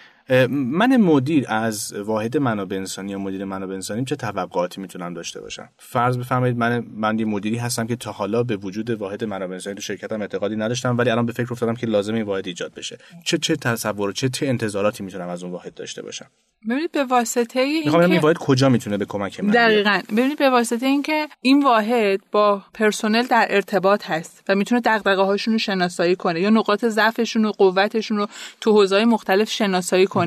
من 0.49 0.97
مدیر 0.97 1.45
از 1.47 1.93
واحد 1.93 2.37
منابع 2.37 2.75
انسانی 2.77 3.11
یا 3.11 3.19
مدیر 3.19 3.45
منابع 3.45 3.73
انسانی 3.73 4.05
چه 4.05 4.15
توقعاتی 4.15 4.81
می‌تونم 4.81 5.13
داشته 5.13 5.41
باشم؟ 5.41 5.69
فرض 5.77 6.17
بفرمایید 6.17 6.57
من 6.57 6.85
من 6.95 7.19
یه 7.19 7.25
مدیری 7.25 7.57
هستم 7.57 7.87
که 7.87 7.95
تا 7.95 8.11
حالا 8.11 8.43
به 8.43 8.55
وجود 8.55 8.89
واحد 8.89 9.23
منابع 9.23 9.53
انسانی 9.53 9.75
تو 9.75 9.81
شرکتم 9.81 10.21
اعتقادی 10.21 10.55
نداشتم 10.55 10.97
ولی 10.97 11.09
الان 11.09 11.25
به 11.25 11.33
فکر 11.33 11.47
افتادم 11.51 11.75
که 11.75 11.87
لازم 11.87 12.13
این 12.13 12.23
واحد 12.23 12.47
ایجاد 12.47 12.73
بشه. 12.73 12.97
چه 13.25 13.37
چه 13.37 13.55
تصور 13.55 14.11
چه 14.11 14.29
چه 14.29 14.47
انتظاراتی 14.47 15.03
می‌تونم 15.03 15.29
از 15.29 15.43
اون 15.43 15.51
واحد 15.51 15.73
داشته 15.73 16.01
باشم؟ 16.01 16.25
ببینید 16.69 16.91
به 16.91 17.03
واسطه 17.03 17.59
این 17.59 17.83
می‌خوام 17.83 18.11
این 18.11 18.19
واحد 18.19 18.37
کجا 18.37 18.69
می‌تونه 18.69 18.97
به 18.97 19.05
کمک 19.05 19.43
من 19.43 19.51
دقیقاً. 19.51 20.01
ببینید 20.11 20.37
به 20.37 20.49
واسطه 20.49 20.85
اینکه 20.85 21.27
این 21.41 21.63
واحد 21.63 22.19
با 22.31 22.61
پرسنل 22.73 23.23
در 23.23 23.47
ارتباط 23.49 24.05
هست 24.05 24.43
و 24.49 24.55
می‌تونه 24.55 24.81
دغدغه 24.85 25.21
هاشون 25.21 25.53
رو 25.53 25.57
شناسایی 25.57 26.15
کنه 26.15 26.41
یا 26.41 26.49
نقاط 26.49 26.85
ضعفشون 26.85 27.45
و 27.45 27.51
قوتشون 27.51 28.17
رو 28.17 28.27
تو 28.61 28.71
حوزه‌های 28.71 29.05
مختلف 29.05 29.49
شناسایی 29.49 30.05
کنه. 30.05 30.18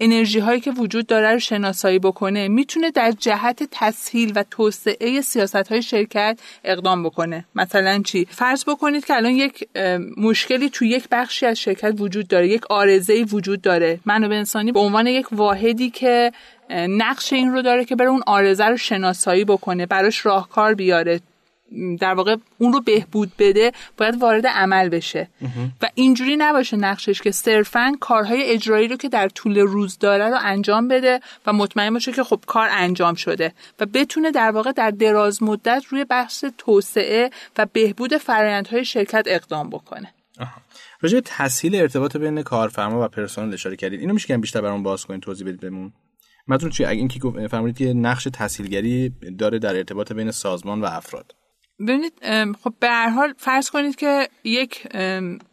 انرژی 0.00 0.38
هایی 0.38 0.60
که 0.60 0.70
وجود 0.70 1.06
داره 1.06 1.32
رو 1.32 1.38
شناسایی 1.38 1.98
بکنه. 1.98 2.48
می‌تونه 2.48 2.90
در 2.90 3.10
جهت 3.10 3.62
تسهیل 3.70 4.32
و 4.36 4.44
توسعه 4.50 5.20
سیاست 5.20 5.56
های 5.56 5.82
شرکت 5.82 6.40
اقدام 6.64 7.02
بکنه. 7.02 7.44
مثلا 7.54 8.02
چی؟ 8.04 8.26
فرض 8.30 8.64
بکنید 8.64 9.04
که 9.04 9.14
الان 9.14 9.32
یک 9.32 9.68
مشکلی 10.16 10.70
تو 10.70 10.84
یک 10.84 11.08
بخشی 11.10 11.46
از 11.46 11.58
شرکت 11.58 11.94
وجود 11.98 12.28
داره 12.28 12.48
یک 12.48 12.66
آرزه 12.70 13.22
وجود 13.22 13.62
داره. 13.62 14.00
منابع 14.06 14.36
انسانی 14.36 14.72
به 14.72 14.80
عنوان 14.80 15.06
یک 15.06 15.26
واحدی 15.32 15.90
که 15.90 16.32
نقش 16.70 17.32
این 17.32 17.52
رو 17.52 17.62
داره 17.62 17.84
که 17.84 17.96
بره 17.96 18.08
اون 18.08 18.22
آرزه 18.26 18.64
رو 18.64 18.76
شناسایی 18.76 19.44
بکنه 19.44 19.86
براش 19.86 20.26
راهکار 20.26 20.74
بیاره. 20.74 21.20
در 22.00 22.14
واقع 22.14 22.36
اون 22.58 22.72
رو 22.72 22.80
بهبود 22.80 23.32
بده 23.38 23.72
باید 23.96 24.22
وارد 24.22 24.46
عمل 24.46 24.88
بشه. 24.88 25.28
و 25.82 25.88
اینجوری 25.94 26.36
نباشه 26.36 26.76
نقشش 26.76 27.22
که 27.22 27.30
صرفا 27.30 27.92
کارهای 28.00 28.42
اجرایی 28.42 28.88
رو 28.88 28.96
که 28.96 29.08
در 29.08 29.28
طول 29.28 29.58
روز 29.58 29.98
داره 29.98 30.28
رو 30.28 30.38
انجام 30.40 30.88
بده 30.88 31.20
و 31.46 31.52
مطمئن 31.52 31.92
باشه 31.92 32.12
که 32.12 32.24
خب 32.24 32.40
کار 32.46 32.68
انجام 32.72 33.14
شده 33.14 33.52
و 33.80 33.86
بتونه 33.86 34.30
در 34.30 34.50
واقع 34.50 34.72
در 34.72 34.90
دراز 34.90 35.42
مدت 35.42 35.84
روی 35.88 36.06
بخش 36.10 36.44
توسعه 36.58 37.30
و 37.58 37.66
بهبود 37.66 38.16
فرآیندهای 38.16 38.84
شرکت 38.84 39.24
اقدام 39.26 39.70
بکنه. 39.70 40.14
راجع 41.00 41.20
تسهیل 41.24 41.76
ارتباط 41.76 42.16
بین 42.16 42.42
کارفرما 42.42 43.04
و 43.04 43.08
پرسنل 43.08 43.54
اشاره 43.54 43.76
کردید. 43.76 44.00
اینو 44.00 44.14
میشه 44.14 44.38
بیشتر 44.38 44.60
برام 44.60 44.82
باز 44.82 45.04
کنید 45.04 45.22
توضیح 45.22 45.46
بدید 45.46 45.60
بهمون. 45.60 45.92
متون 46.48 46.70
چی؟ 46.70 46.84
اگه 46.84 46.98
اینکه 46.98 47.48
فرمودید 47.48 47.78
که 47.78 47.92
نقش 47.92 48.28
تسهیلگری 48.32 49.12
داره 49.38 49.58
در 49.58 49.76
ارتباط 49.76 50.12
بین 50.12 50.30
سازمان 50.30 50.80
و 50.80 50.84
افراد. 50.84 51.34
ببینید 51.80 52.12
خب 52.64 52.74
به 52.80 52.88
هر 52.88 53.08
حال 53.08 53.34
فرض 53.38 53.70
کنید 53.70 53.96
که 53.96 54.28
یک 54.44 54.96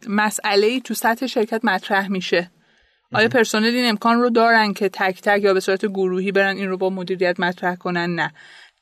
مسئله 0.08 0.80
تو 0.80 0.94
سطح 0.94 1.26
شرکت 1.26 1.64
مطرح 1.64 2.08
میشه. 2.08 2.50
آیا 3.12 3.28
پرسنل 3.28 3.64
این 3.64 3.88
امکان 3.88 4.20
رو 4.20 4.30
دارن 4.30 4.72
که 4.72 4.88
تک 4.88 5.22
تک 5.22 5.42
یا 5.42 5.54
به 5.54 5.60
صورت 5.60 5.86
گروهی 5.86 6.32
برن 6.32 6.56
این 6.56 6.68
رو 6.68 6.76
با 6.76 6.90
مدیریت 6.90 7.40
مطرح 7.40 7.74
کنن؟ 7.74 8.14
نه. 8.14 8.32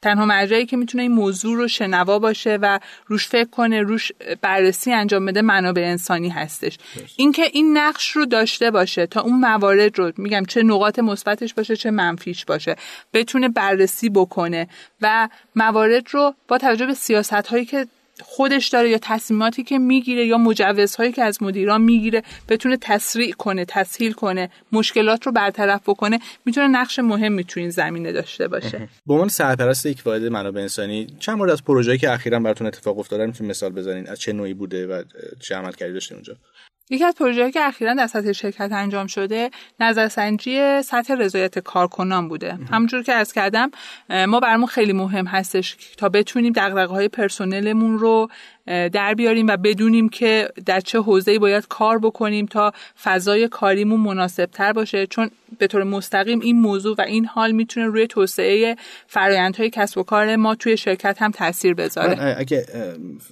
تنها 0.03 0.25
مرجعی 0.25 0.67
که 0.67 0.77
می‌تونه 0.77 1.03
این 1.03 1.13
موضوع 1.13 1.57
رو 1.57 1.69
شنوا 1.69 2.19
باشه 2.19 2.59
و 2.63 2.79
روش 3.07 3.29
فکر 3.29 3.51
کنه 3.51 3.83
روش 3.83 4.13
بررسی 4.41 4.93
انجام 4.93 5.27
بده 5.27 5.43
منابع 5.43 5.83
انسانی 5.83 6.29
هستش. 6.29 6.79
اینکه 7.17 7.43
این 7.53 7.77
نقش 7.77 8.11
رو 8.11 8.27
داشته 8.27 8.71
باشه 8.71 9.07
تا 9.07 9.21
اون 9.21 9.41
موارد 9.41 9.99
رو 9.99 10.13
میگم 10.17 10.45
چه 10.45 10.63
نقاط 10.63 10.99
مثبتش 10.99 11.55
باشه 11.55 11.77
چه 11.77 11.91
منفیش 11.91 12.45
باشه 12.45 12.77
بتونه 13.13 13.49
بررسی 13.49 14.09
بکنه 14.09 14.69
و 15.01 15.29
موارد 15.57 16.07
رو 16.11 16.35
با 16.49 16.59
توجه 16.59 16.87
به 16.87 16.95
سیاست 16.95 17.33
هایی 17.33 17.65
که 17.65 17.87
خودش 18.23 18.69
داره 18.69 18.91
یا 18.91 18.99
تصمیماتی 19.03 19.63
که 19.63 19.79
می‌گیره 19.79 20.27
یا 20.27 20.39
مجوزهایی 20.39 21.13
که 21.13 21.23
از 21.23 21.43
مدیران 21.43 21.81
می‌گیره 21.83 22.23
بتونه 22.49 22.77
تسریع 22.81 23.33
کنه 23.33 23.65
تسهیل 23.65 24.13
کنه 24.13 24.51
مشکلات 24.73 25.27
رو 25.27 25.33
برطرف 25.33 25.89
بکنه 25.89 26.19
می‌تونه 26.45 26.69
نقش 26.69 26.99
مهمی 26.99 27.45
تو 27.45 27.61
این 27.61 27.71
زمینه 27.71 28.13
داشته 28.13 28.49
باشه. 28.49 28.89
به 29.07 29.15
عنوان 29.15 29.29
سرپرست 29.29 29.87
یک 29.87 30.03
واحد 30.05 30.23
منابع 30.23 30.61
انسانی 30.61 31.07
چند 31.21 31.39
مورد 31.39 31.51
از 31.51 31.65
پروژه‌ای 31.65 31.99
که 31.99 32.13
اخیرا 32.13 32.41
براتون 32.41 32.67
اتفاق 32.67 32.99
افتاده 32.99 33.27
می‌تونید 33.27 33.51
مثال 33.51 33.73
بزنین؟ 33.73 34.09
از 34.09 34.21
چه 34.21 34.33
نوعی 34.33 34.55
بوده 34.55 34.87
و 34.87 35.03
چه 35.41 35.55
عملکردی 35.55 35.93
داشته 35.93 36.15
اونجا؟ 36.15 36.37
یکی 36.91 37.05
از 37.05 37.15
پروژه‌ای 37.15 37.53
که 37.53 37.67
اخیرا 37.67 37.95
در 37.95 38.07
سطح 38.07 38.33
شرکت 38.33 38.73
انجام 38.73 39.07
شده 39.07 39.51
نظرسنجی 39.81 40.83
سطح 40.83 41.15
رضایت 41.15 41.59
کارکنان 41.59 42.29
بوده. 42.29 42.59
همونجور 42.73 43.03
که 43.03 43.13
از 43.13 43.33
کردم 43.33 43.71
ما 44.29 44.41
برامون 44.41 44.67
خیلی 44.67 44.93
مهم 44.93 45.27
هستش 45.27 45.77
تا 45.97 46.09
بتونیم 46.09 46.53
دغدغه‌های 46.53 47.09
پرسنلمون 47.09 47.99
رو 47.99 48.29
در 48.67 49.15
بیاریم 49.15 49.47
و 49.47 49.57
بدونیم 49.57 50.09
که 50.09 50.49
در 50.67 50.81
چه 50.81 50.99
حوزه‌ای 50.99 51.39
باید 51.39 51.69
کار 51.69 51.99
بکنیم 51.99 52.47
تا 52.47 52.73
فضای 53.03 53.49
کاریمون 53.49 54.01
مناسب 54.01 54.47
تر 54.47 54.73
باشه. 54.73 55.07
چون 55.07 55.31
به 55.59 55.67
طور 55.67 55.85
مستقیم 55.85 56.41
این 56.41 56.61
موضوع 56.61 56.97
و 56.99 57.01
این 57.01 57.27
حال 57.27 57.53
می‌تونه 57.53 57.87
روی 57.87 58.07
توسعه 58.07 58.77
فرآیندهای 59.07 59.71
کسب 59.71 59.99
و 59.99 60.03
کار 60.03 60.37
ما 60.37 60.55
توی 60.55 60.77
شرکت 60.77 61.23
هم 61.23 61.31
تاثیر 61.31 61.75
بذاره. 61.75 62.37
اگه 62.39 62.67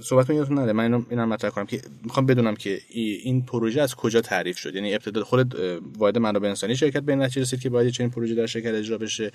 صحبت 0.03 0.31
یادتون 0.31 0.59
نره 0.59 0.73
من 0.73 1.05
اینم 1.11 1.29
مطرح 1.29 1.51
کنم 1.51 1.67
که 1.67 1.81
می‌خوام 2.05 2.27
بدونم 2.27 2.57
که 2.57 2.79
این 3.23 3.47
پروژه 3.47 3.83
از 3.83 3.95
کجا 3.95 4.21
تعریف 4.21 4.59
شد؟ 4.59 4.75
یعنی 4.75 4.95
ابتدا 4.95 5.25
خود 5.25 5.55
واحد 5.99 6.19
منابع 6.19 6.49
انسانی 6.49 6.77
شرکت 6.77 7.03
به 7.03 7.17
نتیجه 7.17 7.41
رسید 7.43 7.61
که 7.61 7.71
باید 7.71 7.93
چنین 7.93 8.11
پروژه 8.11 8.35
در 8.35 8.47
شرکت 8.47 8.75
اجرا 8.75 8.99
بشه 8.99 9.31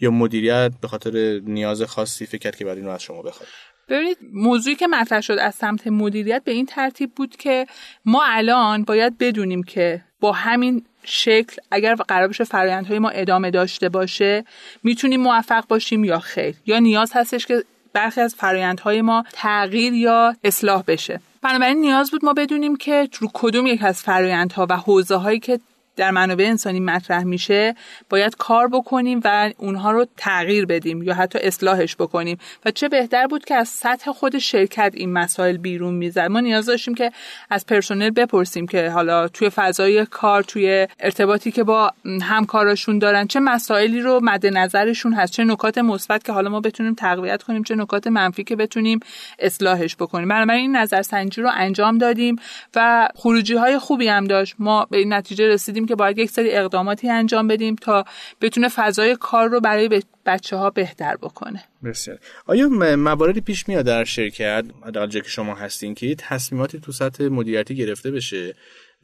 یا 0.00 0.10
مدیریت 0.10 0.72
به 0.80 0.88
خاطر 0.88 1.40
نیاز 1.44 1.82
خاصی 1.82 2.26
فکر 2.26 2.38
کرد 2.38 2.56
که 2.56 2.64
بعد 2.64 2.78
اینو 2.78 2.90
از 2.90 3.02
شما 3.02 3.22
بخواد؟ 3.22 3.48
ببینید 3.90 4.18
موضوعی 4.32 4.76
که 4.76 4.86
مطرح 4.86 5.20
شد 5.20 5.38
از 5.40 5.54
سمت 5.54 5.86
مدیریت 5.86 6.42
به 6.44 6.52
این 6.52 6.66
ترتیب 6.66 7.10
بود 7.14 7.36
که 7.36 7.66
ما 8.04 8.22
الان 8.24 8.82
باید 8.82 9.18
بدونیم 9.18 9.62
که 9.62 10.00
با 10.20 10.32
همین 10.32 10.84
شکل 11.04 11.56
اگر 11.70 11.94
قرار 11.94 12.28
بشه 12.28 12.44
فرآیندهای 12.44 12.98
ما 12.98 13.08
ادامه 13.08 13.50
داشته 13.50 13.88
باشه 13.88 14.44
می‌تونیم 14.82 15.20
موفق 15.20 15.66
باشیم 15.68 16.04
یا 16.04 16.18
خیر؟ 16.18 16.54
یا 16.66 16.78
نیاز 16.78 17.12
هستش 17.14 17.46
که 17.46 17.64
برخی 17.92 18.20
از 18.20 18.34
فرایندهای 18.34 19.02
ما 19.02 19.24
تغییر 19.32 19.92
یا 19.92 20.36
اصلاح 20.44 20.82
بشه؟ 20.86 21.20
بنابراین 21.42 21.78
نیاز 21.80 22.10
بود 22.10 22.24
ما 22.24 22.32
بدونیم 22.32 22.76
که 22.76 23.08
رو 23.18 23.28
کدوم 23.34 23.66
یک 23.66 23.82
از 23.82 24.02
فرایندها 24.02 24.66
و 24.70 24.76
حوزه 24.76 25.16
هایی 25.16 25.38
که 25.40 25.60
در 26.00 26.10
منابع 26.10 26.44
انسانی 26.44 26.80
مطرح 26.80 27.22
میشه 27.22 27.74
باید 28.10 28.36
کار 28.36 28.68
بکنیم 28.68 29.20
و 29.24 29.50
اونها 29.58 29.90
رو 29.90 30.06
تغییر 30.16 30.66
بدیم 30.66 31.02
یا 31.02 31.14
حتی 31.14 31.38
اصلاحش 31.38 31.96
بکنیم. 31.96 32.38
و 32.64 32.70
چه 32.70 32.88
بهتر 32.88 33.26
بود 33.26 33.44
که 33.44 33.54
از 33.54 33.68
سطح 33.68 34.12
خود 34.12 34.38
شرکت 34.38 34.92
این 34.94 35.12
مسائل 35.12 35.56
بیرون 35.56 35.94
می‌زد. 35.94 36.20
ما 36.20 36.40
نیاز 36.40 36.66
داشتیم 36.66 36.94
که 36.94 37.12
از 37.50 37.66
پرسنل 37.66 38.10
بپرسیم 38.10 38.66
که 38.66 38.90
حالا 38.90 39.28
توی 39.28 39.50
فضای 39.50 40.06
کار 40.06 40.42
توی 40.42 40.86
ارتباطی 41.00 41.50
که 41.50 41.64
با 41.64 41.92
همکاراشون 42.22 42.98
دارن 42.98 43.26
چه 43.26 43.40
مسائلی 43.40 44.00
رو 44.00 44.20
مد 44.22 44.46
نظرشون 44.46 45.12
هست 45.12 45.32
چه 45.32 45.44
نکات 45.44 45.78
مثبت 45.78 46.24
که 46.24 46.32
حالا 46.32 46.50
ما 46.50 46.60
بتونیم 46.60 46.94
تقویت 46.94 47.42
کنیم 47.42 47.62
چه 47.62 47.74
نکات 47.74 48.06
منفی 48.06 48.44
که 48.44 48.56
بتونیم 48.56 49.00
اصلاحش 49.38 49.96
بکنیم. 49.96 50.28
بنابراین 50.28 50.60
این 50.60 50.76
نظرسنجی 50.76 51.42
رو 51.42 51.50
انجام 51.54 51.98
دادیم 51.98 52.36
و 52.76 53.08
خروجی 53.14 53.54
های 53.54 53.78
خوبی 53.78 54.08
هم 54.08 54.24
داشت. 54.24 54.54
ما 54.58 54.86
به 54.90 54.98
این 54.98 55.12
نتیجه 55.12 55.48
رسیدیم 55.48 55.86
که 55.90 55.96
باید 55.96 56.18
یک 56.18 56.30
سری 56.30 56.50
اقداماتی 56.50 57.08
انجام 57.08 57.48
بدیم 57.48 57.74
تا 57.74 58.04
بتونه 58.40 58.68
فضای 58.68 59.16
کار 59.20 59.48
رو 59.48 59.60
برای 59.60 60.02
بچه 60.26 60.56
ها 60.56 60.70
بهتر 60.70 61.16
بکنه. 61.16 61.64
بسیار. 61.84 62.18
آیا 62.46 62.68
مواردی 62.96 63.40
پیش 63.40 63.68
میاد 63.68 63.84
در 63.84 64.04
شرکت؟ 64.04 64.64
در 64.94 65.06
که 65.06 65.22
شما 65.28 65.54
هستین 65.54 65.94
که 65.94 66.14
تصمیماتی 66.14 66.80
تو 66.80 66.92
سطح 66.92 67.24
مدیریتی 67.24 67.74
گرفته 67.74 68.10
بشه 68.10 68.54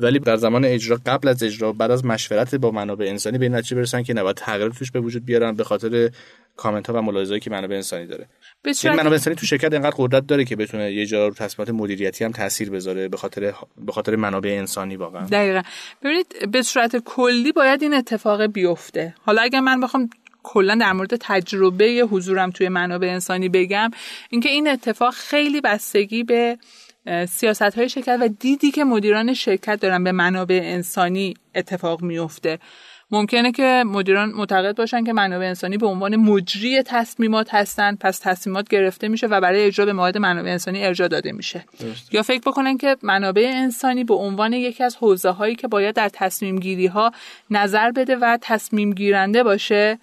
ولی 0.01 0.19
در 0.19 0.37
زمان 0.37 0.65
اجرا 0.65 0.99
قبل 1.07 1.29
از 1.29 1.43
اجرا 1.43 1.73
بعد 1.73 1.91
از 1.91 2.05
مشورت 2.05 2.55
با 2.55 2.71
منابع 2.71 3.07
انسانی 3.07 3.39
به 3.39 3.49
نتیجه 3.49 3.77
برسن 3.77 4.03
که 4.03 4.15
نباید 4.15 4.37
تغییر 4.37 4.69
توش 4.69 4.91
به 4.91 5.01
وجود 5.01 5.25
بیارن 5.25 5.55
به 5.55 5.65
خاطر 5.65 6.11
کامنت 6.57 6.91
ها 6.91 6.97
و 6.97 7.03
ملاحظه‌ای 7.03 7.41
که 7.41 7.51
منابع 7.51 7.77
انسانی 7.77 8.07
داره. 8.07 8.27
یعنی 8.85 8.97
منابع 8.97 9.13
انسانی 9.13 9.37
تو 9.37 9.47
شرکت 9.47 9.73
اینقدر 9.73 9.95
قدرت 9.99 10.27
داره 10.27 10.45
که 10.45 10.57
بتونه 10.57 10.93
یه 10.93 11.07
جا 11.07 11.29
رو 11.29 11.35
تصمیمات 11.35 11.75
مدیریتی 11.75 12.25
هم 12.25 12.33
تاثیر 12.33 12.71
بذاره 12.71 13.09
به 13.09 13.17
خاطر 13.17 13.55
به 13.79 13.93
خاطر 13.93 14.17
منابع 14.17 14.51
انسانی 14.51 14.97
واقعا. 14.97 15.27
دقیقا. 15.27 15.63
ببینید 16.03 16.51
به 16.51 16.63
صورت 16.63 16.97
کلی 16.97 17.53
باید 17.53 17.83
این 17.83 17.95
اتفاق 17.95 18.47
بیفته. 18.47 19.15
حالا 19.27 19.43
اگر 19.43 19.61
من 19.61 19.81
بخوام 19.81 20.11
کلا 20.43 20.75
در 20.75 20.93
مورد 20.93 21.17
تجربه 21.21 21.85
حضورم 22.11 22.51
توی 22.51 22.69
منابع 22.69 23.09
انسانی 23.09 23.49
بگم 23.49 23.91
اینکه 24.31 24.49
این 24.49 24.69
اتفاق 24.69 25.15
خیلی 25.15 25.61
بستگی 25.61 26.23
به 26.25 26.59
سیاست 27.29 27.63
های 27.63 27.89
شرکت 27.89 28.19
و 28.21 28.29
دیدی 28.29 28.71
که 28.71 28.85
مدیران 28.85 29.35
شرکت 29.35 29.81
دارن 29.81 30.05
به 30.05 30.13
منابع 30.13 30.61
انسانی 30.65 31.35
اتفاق 31.55 32.03
میفته. 32.03 32.59
ممکنه 33.11 33.53
که 33.53 33.85
مدیران 33.87 34.29
معتقد 34.29 34.77
باشن 34.77 35.05
که 35.05 35.13
منابع 35.13 35.47
انسانی 35.47 35.77
به 35.77 35.87
عنوان 35.87 36.17
مجری 36.17 36.83
تصمیمات 36.83 37.55
هستن 37.55 37.97
پس 38.01 38.19
تصمیمات 38.19 38.69
گرفته 38.69 39.09
میشه 39.09 39.27
و 39.27 39.41
برای 39.41 39.65
اجرا 39.65 39.87
به 39.87 39.93
مواد 39.93 40.19
منابع 40.19 40.51
انسانی 40.51 40.85
ارجاع 40.85 41.09
داده 41.09 41.33
میشه. 41.33 41.65
یا 42.13 42.23
فکر 42.23 42.41
بکنن 42.41 42.79
که 42.79 42.97
منابع 43.03 43.51
انسانی 43.55 44.05
به 44.05 44.15
عنوان 44.15 44.53
یکی 44.53 44.85
از 44.85 44.97
حوزه 44.97 45.31
هایی 45.31 45.55
که 45.55 45.69
باید 45.69 45.95
در 45.95 46.09
تصمیم 46.09 46.59
گیری 46.59 46.87
ها 46.87 47.13
نظر 47.51 47.91
بده 47.91 48.17
و 48.17 48.39
تصمیم 48.41 48.93
گیرنده 48.93 49.43
باشه 49.43 49.99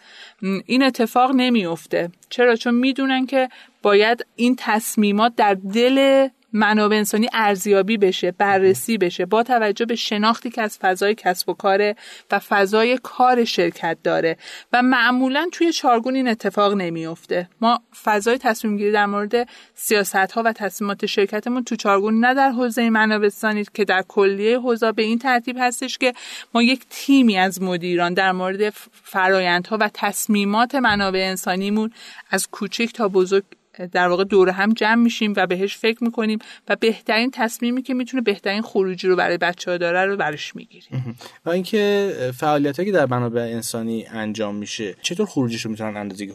این 0.65 0.83
اتفاق 0.83 1.31
نمیفته 1.35 2.09
چرا؟ 2.29 2.55
چون 2.55 2.75
می‌دونن 2.75 3.25
که 3.25 3.49
باید 3.81 4.25
این 4.35 4.55
تصمیمات 4.59 5.35
در 5.35 5.53
دل 5.53 6.27
منابع 6.53 6.95
انسانی 6.95 7.27
ارزیابی 7.33 7.97
بشه 7.97 8.31
بررسی 8.31 8.97
بشه 8.97 9.25
با 9.25 9.43
توجه 9.43 9.85
به 9.85 9.95
شناختی 9.95 10.49
که 10.49 10.61
از 10.61 10.77
فضای 10.77 11.15
کسب 11.15 11.49
و 11.49 11.53
کار 11.53 11.95
و 12.31 12.39
فضای 12.39 12.99
کار 13.03 13.45
شرکت 13.45 13.97
داره 14.03 14.37
و 14.73 14.81
معمولا 14.81 15.47
توی 15.51 15.73
چارگون 15.73 16.15
این 16.15 16.27
اتفاق 16.27 16.73
نمیفته 16.73 17.49
ما 17.61 17.79
فضای 18.03 18.37
تصمیم 18.37 18.77
گیری 18.77 18.91
در 18.91 19.05
مورد 19.05 19.49
سیاست 19.75 20.15
ها 20.15 20.43
و 20.45 20.53
تصمیمات 20.53 21.05
شرکتمون 21.05 21.63
تو 21.63 21.75
چارگون 21.75 22.19
نه 22.19 22.33
در 22.33 22.49
حوزه 22.49 22.89
منابع 22.89 23.23
انسانی 23.23 23.65
که 23.73 23.85
در 23.85 24.01
کلیه 24.07 24.59
حوزه 24.59 24.91
به 24.91 25.01
این 25.01 25.19
ترتیب 25.19 25.55
هستش 25.59 25.97
که 25.97 26.13
ما 26.53 26.63
یک 26.63 26.85
تیمی 26.89 27.37
از 27.37 27.61
مدیران 27.61 28.13
در 28.13 28.31
مورد 28.31 28.69
فرایندها 29.03 29.77
و 29.79 29.89
تصمیمات 29.93 30.75
منابع 30.75 31.19
انسانیمون 31.29 31.91
از 32.29 32.47
کوچک 32.47 32.93
تا 32.93 33.07
بزرگ 33.07 33.43
در 33.91 34.07
واقع 34.07 34.23
دور 34.23 34.49
هم 34.49 34.73
جمع 34.73 34.95
میشیم 34.95 35.33
و 35.37 35.47
بهش 35.47 35.77
فکر 35.77 36.03
می‌کنیم 36.03 36.39
و 36.67 36.75
بهترین 36.75 37.31
تصمیمی 37.33 37.81
که 37.81 37.93
می‌تونه 37.93 38.23
بهترین 38.23 38.61
خروجی 38.61 39.07
رو 39.07 39.15
برای 39.15 39.37
بچه 39.37 39.71
ها 39.71 39.77
داره 39.77 40.05
رو 40.05 40.17
براش 40.17 40.55
می‌گیریم. 40.55 41.17
و 41.45 41.49
اینکه 41.49 42.13
فعالیت 42.37 42.85
که 42.85 42.91
در 42.91 43.05
منابع 43.05 43.41
انسانی 43.41 44.05
انجام 44.05 44.55
میشه 44.55 44.95
چطور 45.01 45.25
خروجیش 45.25 45.61
رو 45.61 45.71
می‌تونن 45.71 45.97
اندازه 45.97 46.25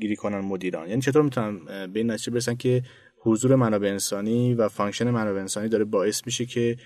گیری 0.00 0.16
کنن 0.16 0.38
مدیران؟ 0.38 0.88
یعنی 0.88 1.02
چطور 1.02 1.22
می‌تونن 1.22 1.58
به 1.92 2.00
این 2.00 2.10
نتیجه 2.10 2.32
برسن 2.32 2.54
که 2.54 2.82
حضور 3.24 3.54
منابع 3.54 3.88
انسانی 3.88 4.54
و 4.54 4.68
function 4.68 5.10
منابع 5.10 5.40
انسانی 5.40 5.68
داره 5.68 5.84
باعث 5.84 6.22
میشه 6.26 6.46
که 6.46 6.76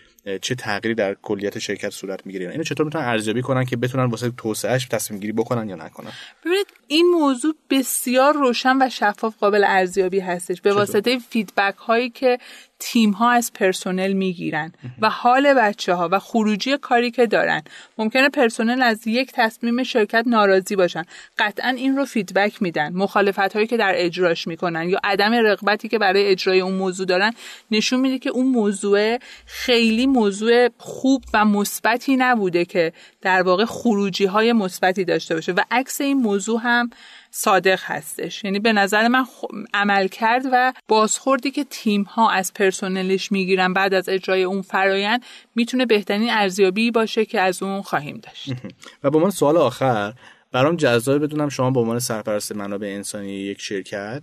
چه 0.43 0.55
تغییری 0.55 0.95
در 0.95 1.17
کلیت 1.23 1.59
شرکت 1.59 1.91
صورت 1.91 2.27
می‌گیره. 2.27 2.51
اینو 2.51 2.63
چطور 2.63 2.87
می‌تونن 2.87 3.05
ارزیابی 3.05 3.43
کنن 3.43 3.65
که 3.65 3.77
بتونن 3.77 4.05
واسه 4.05 4.31
توسعهش 4.31 4.87
تصمیم 4.87 5.21
گیری 5.21 5.33
بکنن 5.33 5.69
یا 5.69 5.77
نکنن؟ 5.77 6.11
ببینید 6.45 6.67
این 6.87 7.07
موضوع 7.07 7.55
بسیار 7.71 8.35
روشن 8.35 8.77
و 8.81 8.89
شفاف 8.89 9.37
قابل 9.37 9.65
ارزیابی 9.67 10.21
هستش. 10.21 10.61
به 10.61 10.73
واسطه 10.73 11.19
feedback 11.19 11.77
هایی 11.77 12.11
که 12.11 12.39
تیم 12.81 13.11
ها 13.11 13.31
از 13.31 13.53
پرسنل 13.53 14.13
می‌گیرن 14.13 14.73
و 15.01 15.11
حال 15.11 15.55
بچه 15.55 15.95
ها 15.95 16.09
و 16.13 16.19
خروجی 16.19 16.77
کاری 16.77 17.11
که 17.11 17.27
دارن. 17.27 17.63
ممکنه 17.99 18.29
پرسنل 18.29 18.83
از 18.83 19.07
یک 19.07 19.31
تصمیم 19.35 19.83
شرکت 19.83 20.25
ناراضی 20.27 20.77
باشن. 20.77 21.03
قطعا 21.39 21.69
این 21.69 21.97
رو 21.97 22.05
feedback 22.05 22.63
میدن. 22.63 22.93
مخالفت 22.93 23.53
هایی 23.53 23.67
که 23.67 23.77
در 23.77 23.93
اجراش 23.97 24.47
می‌کنن 24.47 24.89
یا 24.89 25.01
عدم 25.05 25.33
رغبتی 25.33 25.89
که 25.89 25.99
برای 25.99 26.27
اجرای 26.27 26.61
اون 26.61 26.75
موضوع 26.75 27.07
دارن 27.07 27.33
نشون 27.71 28.01
میده 28.01 28.19
که 28.19 28.31
اون 28.31 28.47
موضوع 28.47 29.19
خیلی 29.47 30.07
موضوع 30.07 30.69
خوب 30.79 31.25
و 31.35 31.45
مثبتی 31.45 32.17
نبوده 32.17 32.65
که 32.65 32.93
در 33.21 33.43
واقع 33.43 33.65
خروجی 33.65 34.25
های 34.25 34.53
مثبتی 34.53 35.05
داشته 35.05 35.35
باشه. 35.35 35.53
و 35.53 35.61
عکس 35.71 36.01
این 36.01 36.17
موضوع 36.17 36.61
هم 36.63 36.91
صادق 37.31 37.81
هستش. 37.83 38.45
یعنی 38.45 38.59
به 38.59 38.73
نظر 38.73 39.09
من 39.09 39.25
عمل 39.75 40.09
کرد 40.09 40.43
و 40.53 40.73
بازخوردی 40.89 41.51
که 41.51 41.65
تیم 41.65 42.03
ها 42.03 42.31
از 42.31 42.53
پرسنلش 42.55 43.33
می‌گیرن 43.33 43.73
بعد 43.73 43.95
از 43.95 44.09
اجرای 44.09 44.43
اون 44.43 44.63
فرایند 44.63 45.25
می‌تونه 45.55 45.87
بهترین 45.87 46.31
ارزیابی 46.31 46.91
باشه 46.91 47.25
که 47.25 47.41
از 47.41 47.63
اون 47.63 47.83
خواهیم 47.83 48.21
داشت. 48.23 48.53
و 49.03 49.11
با 49.11 49.21
من 49.21 49.31
سوال 49.31 49.57
آخر 49.57 50.15
برام 50.53 50.77
جذاب 50.77 51.23
بدونم 51.23 51.49
شما 51.49 51.71
به 51.71 51.81
عنوان 51.81 51.99
سرپرست 51.99 52.53
منابع 52.53 52.87
انسانی 52.87 53.33
یک 53.33 53.61
شرکت 53.61 54.23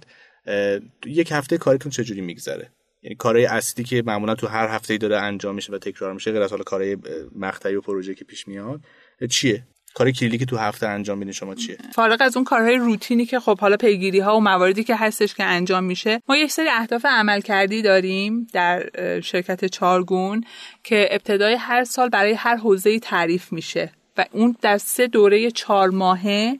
یک 1.06 1.32
هفته 1.32 1.58
کارتون 1.58 1.92
چجوری 1.92 2.22
میگذره؟ 2.22 2.72
یعنی 3.02 3.16
کارهای 3.16 3.46
اصلی 3.46 3.84
که 3.84 4.04
معمولا 4.06 4.36
تو 4.36 4.48
هر 4.48 4.68
هفته 4.68 4.98
داره 4.98 5.18
انجام 5.18 5.56
میشه 5.56 5.74
و 5.74 5.78
تکرار 5.78 6.14
میشه 6.14 6.32
غیر 6.32 6.42
از 6.42 6.50
حالا 6.52 6.64
کارهای 6.64 6.98
مقطعی 7.36 7.76
و 7.76 7.82
پروژه 7.82 8.16
که 8.16 8.26
پیش 8.26 8.48
میاد 8.48 8.82
چیه؟ 9.30 9.68
کار 9.96 10.12
کلیدی 10.12 10.38
که 10.38 10.46
تو 10.46 10.58
هفته 10.58 10.88
انجام 10.88 11.18
میدین 11.18 11.34
شما 11.34 11.56
چیه؟ 11.56 11.78
فارغ 11.94 12.18
از 12.22 12.38
اون 12.38 12.44
کارهای 12.44 12.76
روتینی 12.76 13.26
که 13.26 13.40
خب 13.40 13.60
حالا 13.60 13.78
پیگیری 13.78 14.20
ها 14.20 14.38
و 14.38 14.42
مواردی 14.42 14.84
که 14.84 14.96
هستش 14.96 15.36
که 15.36 15.44
انجام 15.44 15.84
میشه 15.84 16.22
ما 16.30 16.38
یک 16.38 16.52
سری 16.52 16.70
اهداف 16.70 17.06
عمل 17.06 17.42
کردی 17.42 17.82
داریم 17.82 18.48
در 18.54 18.90
شرکت 19.22 19.66
چارگون 19.66 20.44
که 20.84 21.08
ابتدای 21.12 21.54
هر 21.54 21.84
سال 21.84 22.10
برای 22.10 22.34
هر 22.34 22.56
حوزه 22.56 23.00
تعریف 23.00 23.54
میشه 23.54 23.92
و 24.18 24.26
اون 24.32 24.56
در 24.62 24.78
سه 24.78 25.08
دوره 25.08 25.52
چهار 25.52 25.90
ماهه 25.90 26.60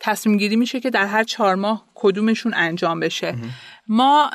تصمیم 0.00 0.36
گیری 0.36 0.56
میشه 0.56 0.80
که 0.80 0.90
در 0.90 1.06
هر 1.06 1.24
چهار 1.24 1.54
ماه 1.54 1.85
کدومشون 1.98 2.54
انجام 2.56 3.00
بشه. 3.00 3.34
ما 3.88 4.30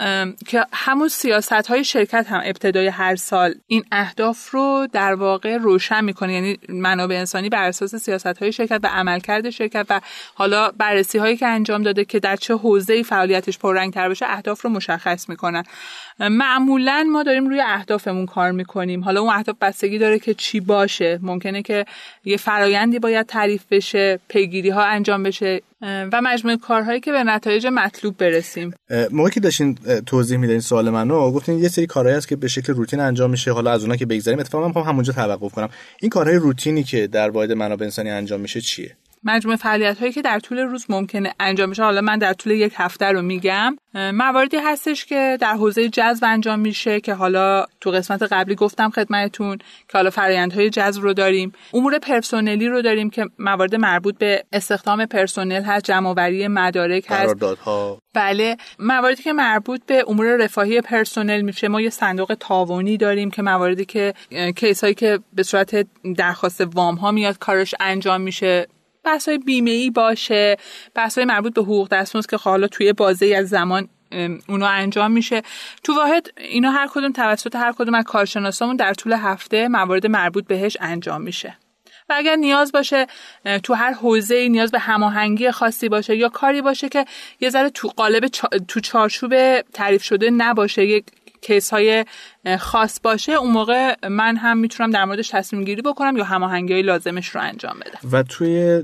که 0.47 0.65
همون 0.73 1.07
سیاست 1.07 1.67
های 1.67 1.83
شرکت 1.83 2.27
هم 2.29 2.41
ابتدای 2.43 2.87
هر 2.87 3.15
سال 3.15 3.55
این 3.67 3.83
اهداف 3.91 4.49
رو 4.49 4.87
در 4.93 5.13
واقع 5.13 5.57
روشن 5.57 6.03
می‌کنه. 6.03 6.33
یعنی 6.33 6.59
منابع 6.69 7.15
انسانی 7.15 7.49
بر 7.49 7.67
اساس 7.67 7.95
سیاست 7.95 8.37
های 8.37 8.51
شرکت 8.51 8.79
و 8.83 8.87
عملکرد 8.87 9.49
شرکت 9.49 9.85
و 9.89 10.01
حالا 10.33 10.71
بررسی 10.77 11.17
هایی 11.17 11.37
که 11.37 11.47
انجام 11.47 11.83
داده 11.83 12.05
که 12.05 12.19
در 12.19 12.35
چه 12.35 12.53
حوزه 12.53 13.03
فعالیتش 13.03 13.57
پررنگ 13.59 13.93
تر 13.93 14.07
باشه 14.07 14.25
اهداف 14.29 14.61
رو 14.61 14.69
مشخص 14.69 15.29
می‌کنن. 15.29 15.63
معمولا 16.19 17.07
ما 17.11 17.23
داریم 17.23 17.47
روی 17.47 17.61
اهدافمون 17.61 18.25
کار 18.25 18.51
می‌کنیم. 18.51 19.03
حالا 19.03 19.21
اون 19.21 19.33
اهداف 19.33 19.55
بستگی 19.61 19.97
داره 19.97 20.19
که 20.19 20.33
چی 20.33 20.59
باشه. 20.59 21.19
ممکنه 21.21 21.61
که 21.61 21.85
یه 22.25 22.37
فرایندی 22.37 22.99
باید 22.99 23.25
تعریف 23.25 23.63
بشه 23.71 24.19
پیگیری 24.27 24.69
ها 24.69 24.83
انجام 24.83 25.23
بشه 25.23 25.61
و 25.81 26.21
مجموعه 26.23 26.57
کارهایی 26.57 26.99
که 26.99 27.11
به 27.11 27.23
نتایج 27.23 27.50
مطلوب 27.69 28.17
برسیم. 28.17 28.73
موقعی 29.11 29.31
که 29.31 29.39
داشتین 29.39 29.77
توضیح 30.05 30.37
میدین 30.37 30.59
سوال 30.59 30.89
منو 30.89 31.31
گفتین 31.31 31.59
یه 31.59 31.69
سری 31.69 31.87
کارهایی 31.87 32.17
هست 32.17 32.27
که 32.27 32.35
به 32.35 32.47
شکل 32.47 32.73
روتین 32.73 32.99
انجام 32.99 33.31
میشه 33.31 33.51
حالا 33.51 33.71
از 33.71 33.81
اونها 33.81 33.97
که 33.97 34.05
بگذریم. 34.05 34.39
اتفاقا 34.39 34.67
من 34.67 34.87
همونجا 34.87 35.13
توقف 35.13 35.51
کنم. 35.51 35.69
این 36.01 36.09
کارهای 36.09 36.35
روتینی 36.35 36.83
که 36.83 37.07
در 37.07 37.29
واحد 37.29 37.51
منابع 37.51 37.83
انسانی 37.83 38.09
انجام 38.09 38.39
میشه 38.39 38.61
چیه؟ 38.61 38.95
مجموعه 39.23 39.57
فعالیت 39.57 39.99
هایی 39.99 40.11
که 40.11 40.21
در 40.21 40.39
طول 40.39 40.59
روز 40.59 40.85
ممکنه 40.89 41.33
انجام 41.39 41.69
بشه. 41.69 41.83
حالا 41.83 42.01
من 42.01 42.17
در 42.17 42.33
طول 42.33 42.51
یک 42.51 42.73
هفته 42.75 43.05
رو 43.05 43.21
میگم. 43.21 43.77
مواردی 43.93 44.57
هستش 44.57 45.05
که 45.05 45.37
در 45.41 45.53
حوزه 45.53 45.89
جذب 45.89 46.23
انجام 46.23 46.59
میشه 46.59 46.99
که 47.01 47.13
حالا 47.13 47.65
تو 47.81 47.91
قسمت 47.91 48.23
قبلی 48.23 48.55
گفتم 48.55 48.89
خدمتتون 48.89 49.57
که 49.57 49.93
حالا 49.93 50.09
فرآیندهای 50.09 50.69
جذب 50.69 51.03
رو 51.03 51.13
داریم. 51.13 51.53
امور 51.73 51.99
پرسونلی 51.99 52.67
رو 52.67 52.81
داریم 52.81 53.09
که 53.09 53.25
موارد 53.39 53.75
مربوط 53.75 54.17
به 54.17 54.43
استخدام 54.51 55.05
پرسنل 55.05 55.63
هست 55.63 55.85
جمعآوری 55.85 56.47
مدارک 56.47 57.05
هست. 57.09 57.35
بله. 58.13 58.57
مواردی 58.79 59.23
که 59.23 59.33
مربوط 59.33 59.81
به 59.85 60.03
امور 60.07 60.35
رفاهی 60.37 60.81
پرسنل 60.81 61.41
میشه. 61.41 61.67
ما 61.67 61.81
یه 61.81 61.89
صندوق 61.89 62.37
تاوانی 62.39 62.97
داریم 62.97 63.31
که 63.31 63.41
مواردی 63.41 63.85
که 63.85 64.13
کیس 64.55 64.83
هایی 64.83 64.95
که 64.95 65.19
به 65.33 65.43
صورت 65.43 65.87
درخواست 66.17 66.61
وام 66.75 66.95
ها 66.95 67.11
میاد 67.11 67.37
کارش 67.37 67.75
انجام 67.79 68.21
میشه. 68.21 68.67
بحث 69.03 69.27
های 69.27 69.37
بیمه 69.37 69.71
ای 69.71 69.89
باشه 69.89 70.57
بحث 70.95 71.17
های 71.17 71.25
مربوط 71.25 71.53
به 71.53 71.61
حقوق 71.61 71.87
دستمزد 71.89 72.29
که 72.29 72.37
حالا 72.37 72.67
توی 72.67 72.93
بازه 72.93 73.35
از 73.37 73.49
زمان 73.49 73.87
اونو 74.47 74.65
انجام 74.65 75.11
میشه. 75.11 75.41
تو 75.83 75.93
واحد 75.93 76.27
اینا 76.37 76.71
هر 76.71 76.87
کدوم 76.93 77.11
توسط 77.11 77.55
هر 77.55 77.71
کدوم 77.71 77.95
از 77.95 78.03
کارشناسامون 78.03 78.75
در 78.75 78.93
طول 78.93 79.13
هفته 79.13 79.67
موارد 79.67 80.07
مربوط 80.07 80.47
بهش 80.47 80.77
انجام 80.79 81.21
میشه. 81.21 81.57
و 82.09 82.13
اگر 82.17 82.35
نیاز 82.35 82.71
باشه 82.71 83.07
تو 83.63 83.73
هر 83.73 83.93
حوزه 83.93 84.47
نیاز 84.47 84.71
به 84.71 84.79
هماهنگی 84.79 85.51
خاصی 85.51 85.89
باشه 85.89 86.15
یا 86.15 86.29
کاری 86.29 86.61
باشه 86.61 86.89
که 86.89 87.05
یه 87.39 87.49
ذره 87.49 87.69
تو 87.69 87.87
قالب 87.87 88.27
تو 88.67 88.79
چارچوب 88.79 89.61
تعریف 89.61 90.03
شده 90.03 90.29
نباشه 90.29 90.85
یک 90.85 91.05
کیس 91.41 91.69
های 91.69 92.05
خاص 92.59 92.99
باشه 93.03 93.31
اون 93.31 93.51
موقع 93.51 94.07
من 94.09 94.37
هم 94.37 94.57
می‌تونم 94.57 94.91
در 94.91 95.05
موردش 95.05 95.29
تصمیم 95.29 95.63
گیری 95.63 95.81
بکنم 95.81 96.17
یا 96.17 96.23
هماهنگی 96.23 96.73
های 96.73 96.81
لازمش 96.81 97.27
رو 97.27 97.41
انجام 97.41 97.79
بدم. 97.79 97.99
و 98.11 98.23
توی 98.23 98.83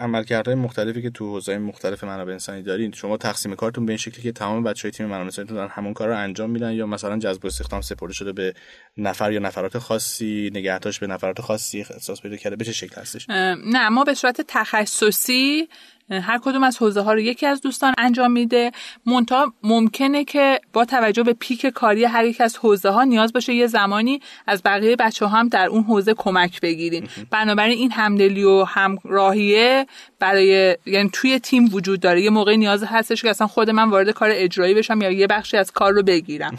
عملکردهای 0.00 0.54
مختلفی 0.54 1.02
که 1.02 1.10
تو 1.10 1.30
حوزه‌های 1.30 1.58
مختلف 1.58 2.04
منابع 2.04 2.32
انسانی 2.32 2.62
دارین 2.62 2.92
شما 2.92 3.16
تقسیم 3.16 3.54
کارتون 3.54 3.86
به 3.86 3.92
این 3.92 3.98
شکلی 3.98 4.22
که 4.22 4.32
تمام 4.32 4.62
بچهای 4.62 4.92
تیم 4.92 5.06
منابع 5.06 5.24
انسانی 5.24 5.48
دارن 5.48 5.68
همون 5.72 5.94
کار 5.94 6.08
رو 6.08 6.16
انجام 6.16 6.50
میدن 6.50 6.72
یا 6.72 6.86
مثلا 6.86 7.18
جذب 7.18 7.46
استخدام 7.46 7.80
سپرده 7.80 8.14
شده 8.14 8.32
به 8.32 8.54
نفر 8.96 9.32
یا 9.32 9.40
نفرات 9.40 9.78
خاصی 9.78 10.50
نگهداشت 10.54 11.00
به 11.00 11.06
نفرات 11.06 11.40
خاصی 11.40 11.80
اختصاص 11.80 12.20
پیدا 12.20 12.36
کرده؟ 12.36 12.56
به 12.56 12.64
چه 12.64 12.72
شکل 12.72 13.00
هستش؟ 13.00 13.26
نه 13.30 13.88
ما 13.88 14.04
به 14.04 14.14
صورت 14.14 14.40
تخصصی 14.48 15.68
هر 16.10 16.38
کدوم 16.38 16.62
از 16.62 16.78
حوزه 16.78 17.00
ها 17.00 17.12
رو 17.12 17.20
یکی 17.20 17.46
از 17.46 17.60
دوستان 17.60 17.94
انجام 17.98 18.32
میده. 18.32 18.72
مونتا 19.06 19.52
ممکنه 19.62 20.24
که 20.24 20.60
با 20.72 20.84
توجه 20.84 21.22
به 21.22 21.32
پیک 21.32 21.66
کاری 21.66 22.04
هر 22.04 22.24
یک 22.24 22.40
از 22.40 22.56
حوزه 22.56 22.90
ها 22.90 23.04
نیاز 23.04 23.32
باشه 23.32 23.54
یه 23.54 23.66
زمانی 23.66 24.20
از 24.46 24.62
بقیه 24.64 24.96
بچه 24.96 25.26
ها 25.26 25.38
هم 25.38 25.48
در 25.48 25.66
اون 25.66 25.82
حوزه 25.82 26.14
کمک 26.14 26.60
بگیریم. 26.60 27.08
بنابراین 27.30 27.78
این 27.78 27.92
همدلی 27.92 28.44
و 28.44 28.64
همراهیه 28.64 29.86
برای 30.18 30.76
یعنی 30.86 31.10
توی 31.12 31.38
تیم 31.38 31.68
وجود 31.72 32.00
داره. 32.00 32.22
یه 32.22 32.30
موقع 32.30 32.56
نیاز 32.56 32.84
هستش 32.84 33.22
که 33.22 33.30
اصلا 33.30 33.46
خود 33.46 33.70
من 33.70 33.90
وارد 33.90 34.10
کار 34.10 34.30
اجرایی 34.32 34.74
بشم 34.74 35.00
یا 35.00 35.10
یه 35.10 35.26
بخشی 35.26 35.56
از 35.56 35.70
کار 35.70 35.92
رو 35.92 36.02
بگیرم. 36.02 36.56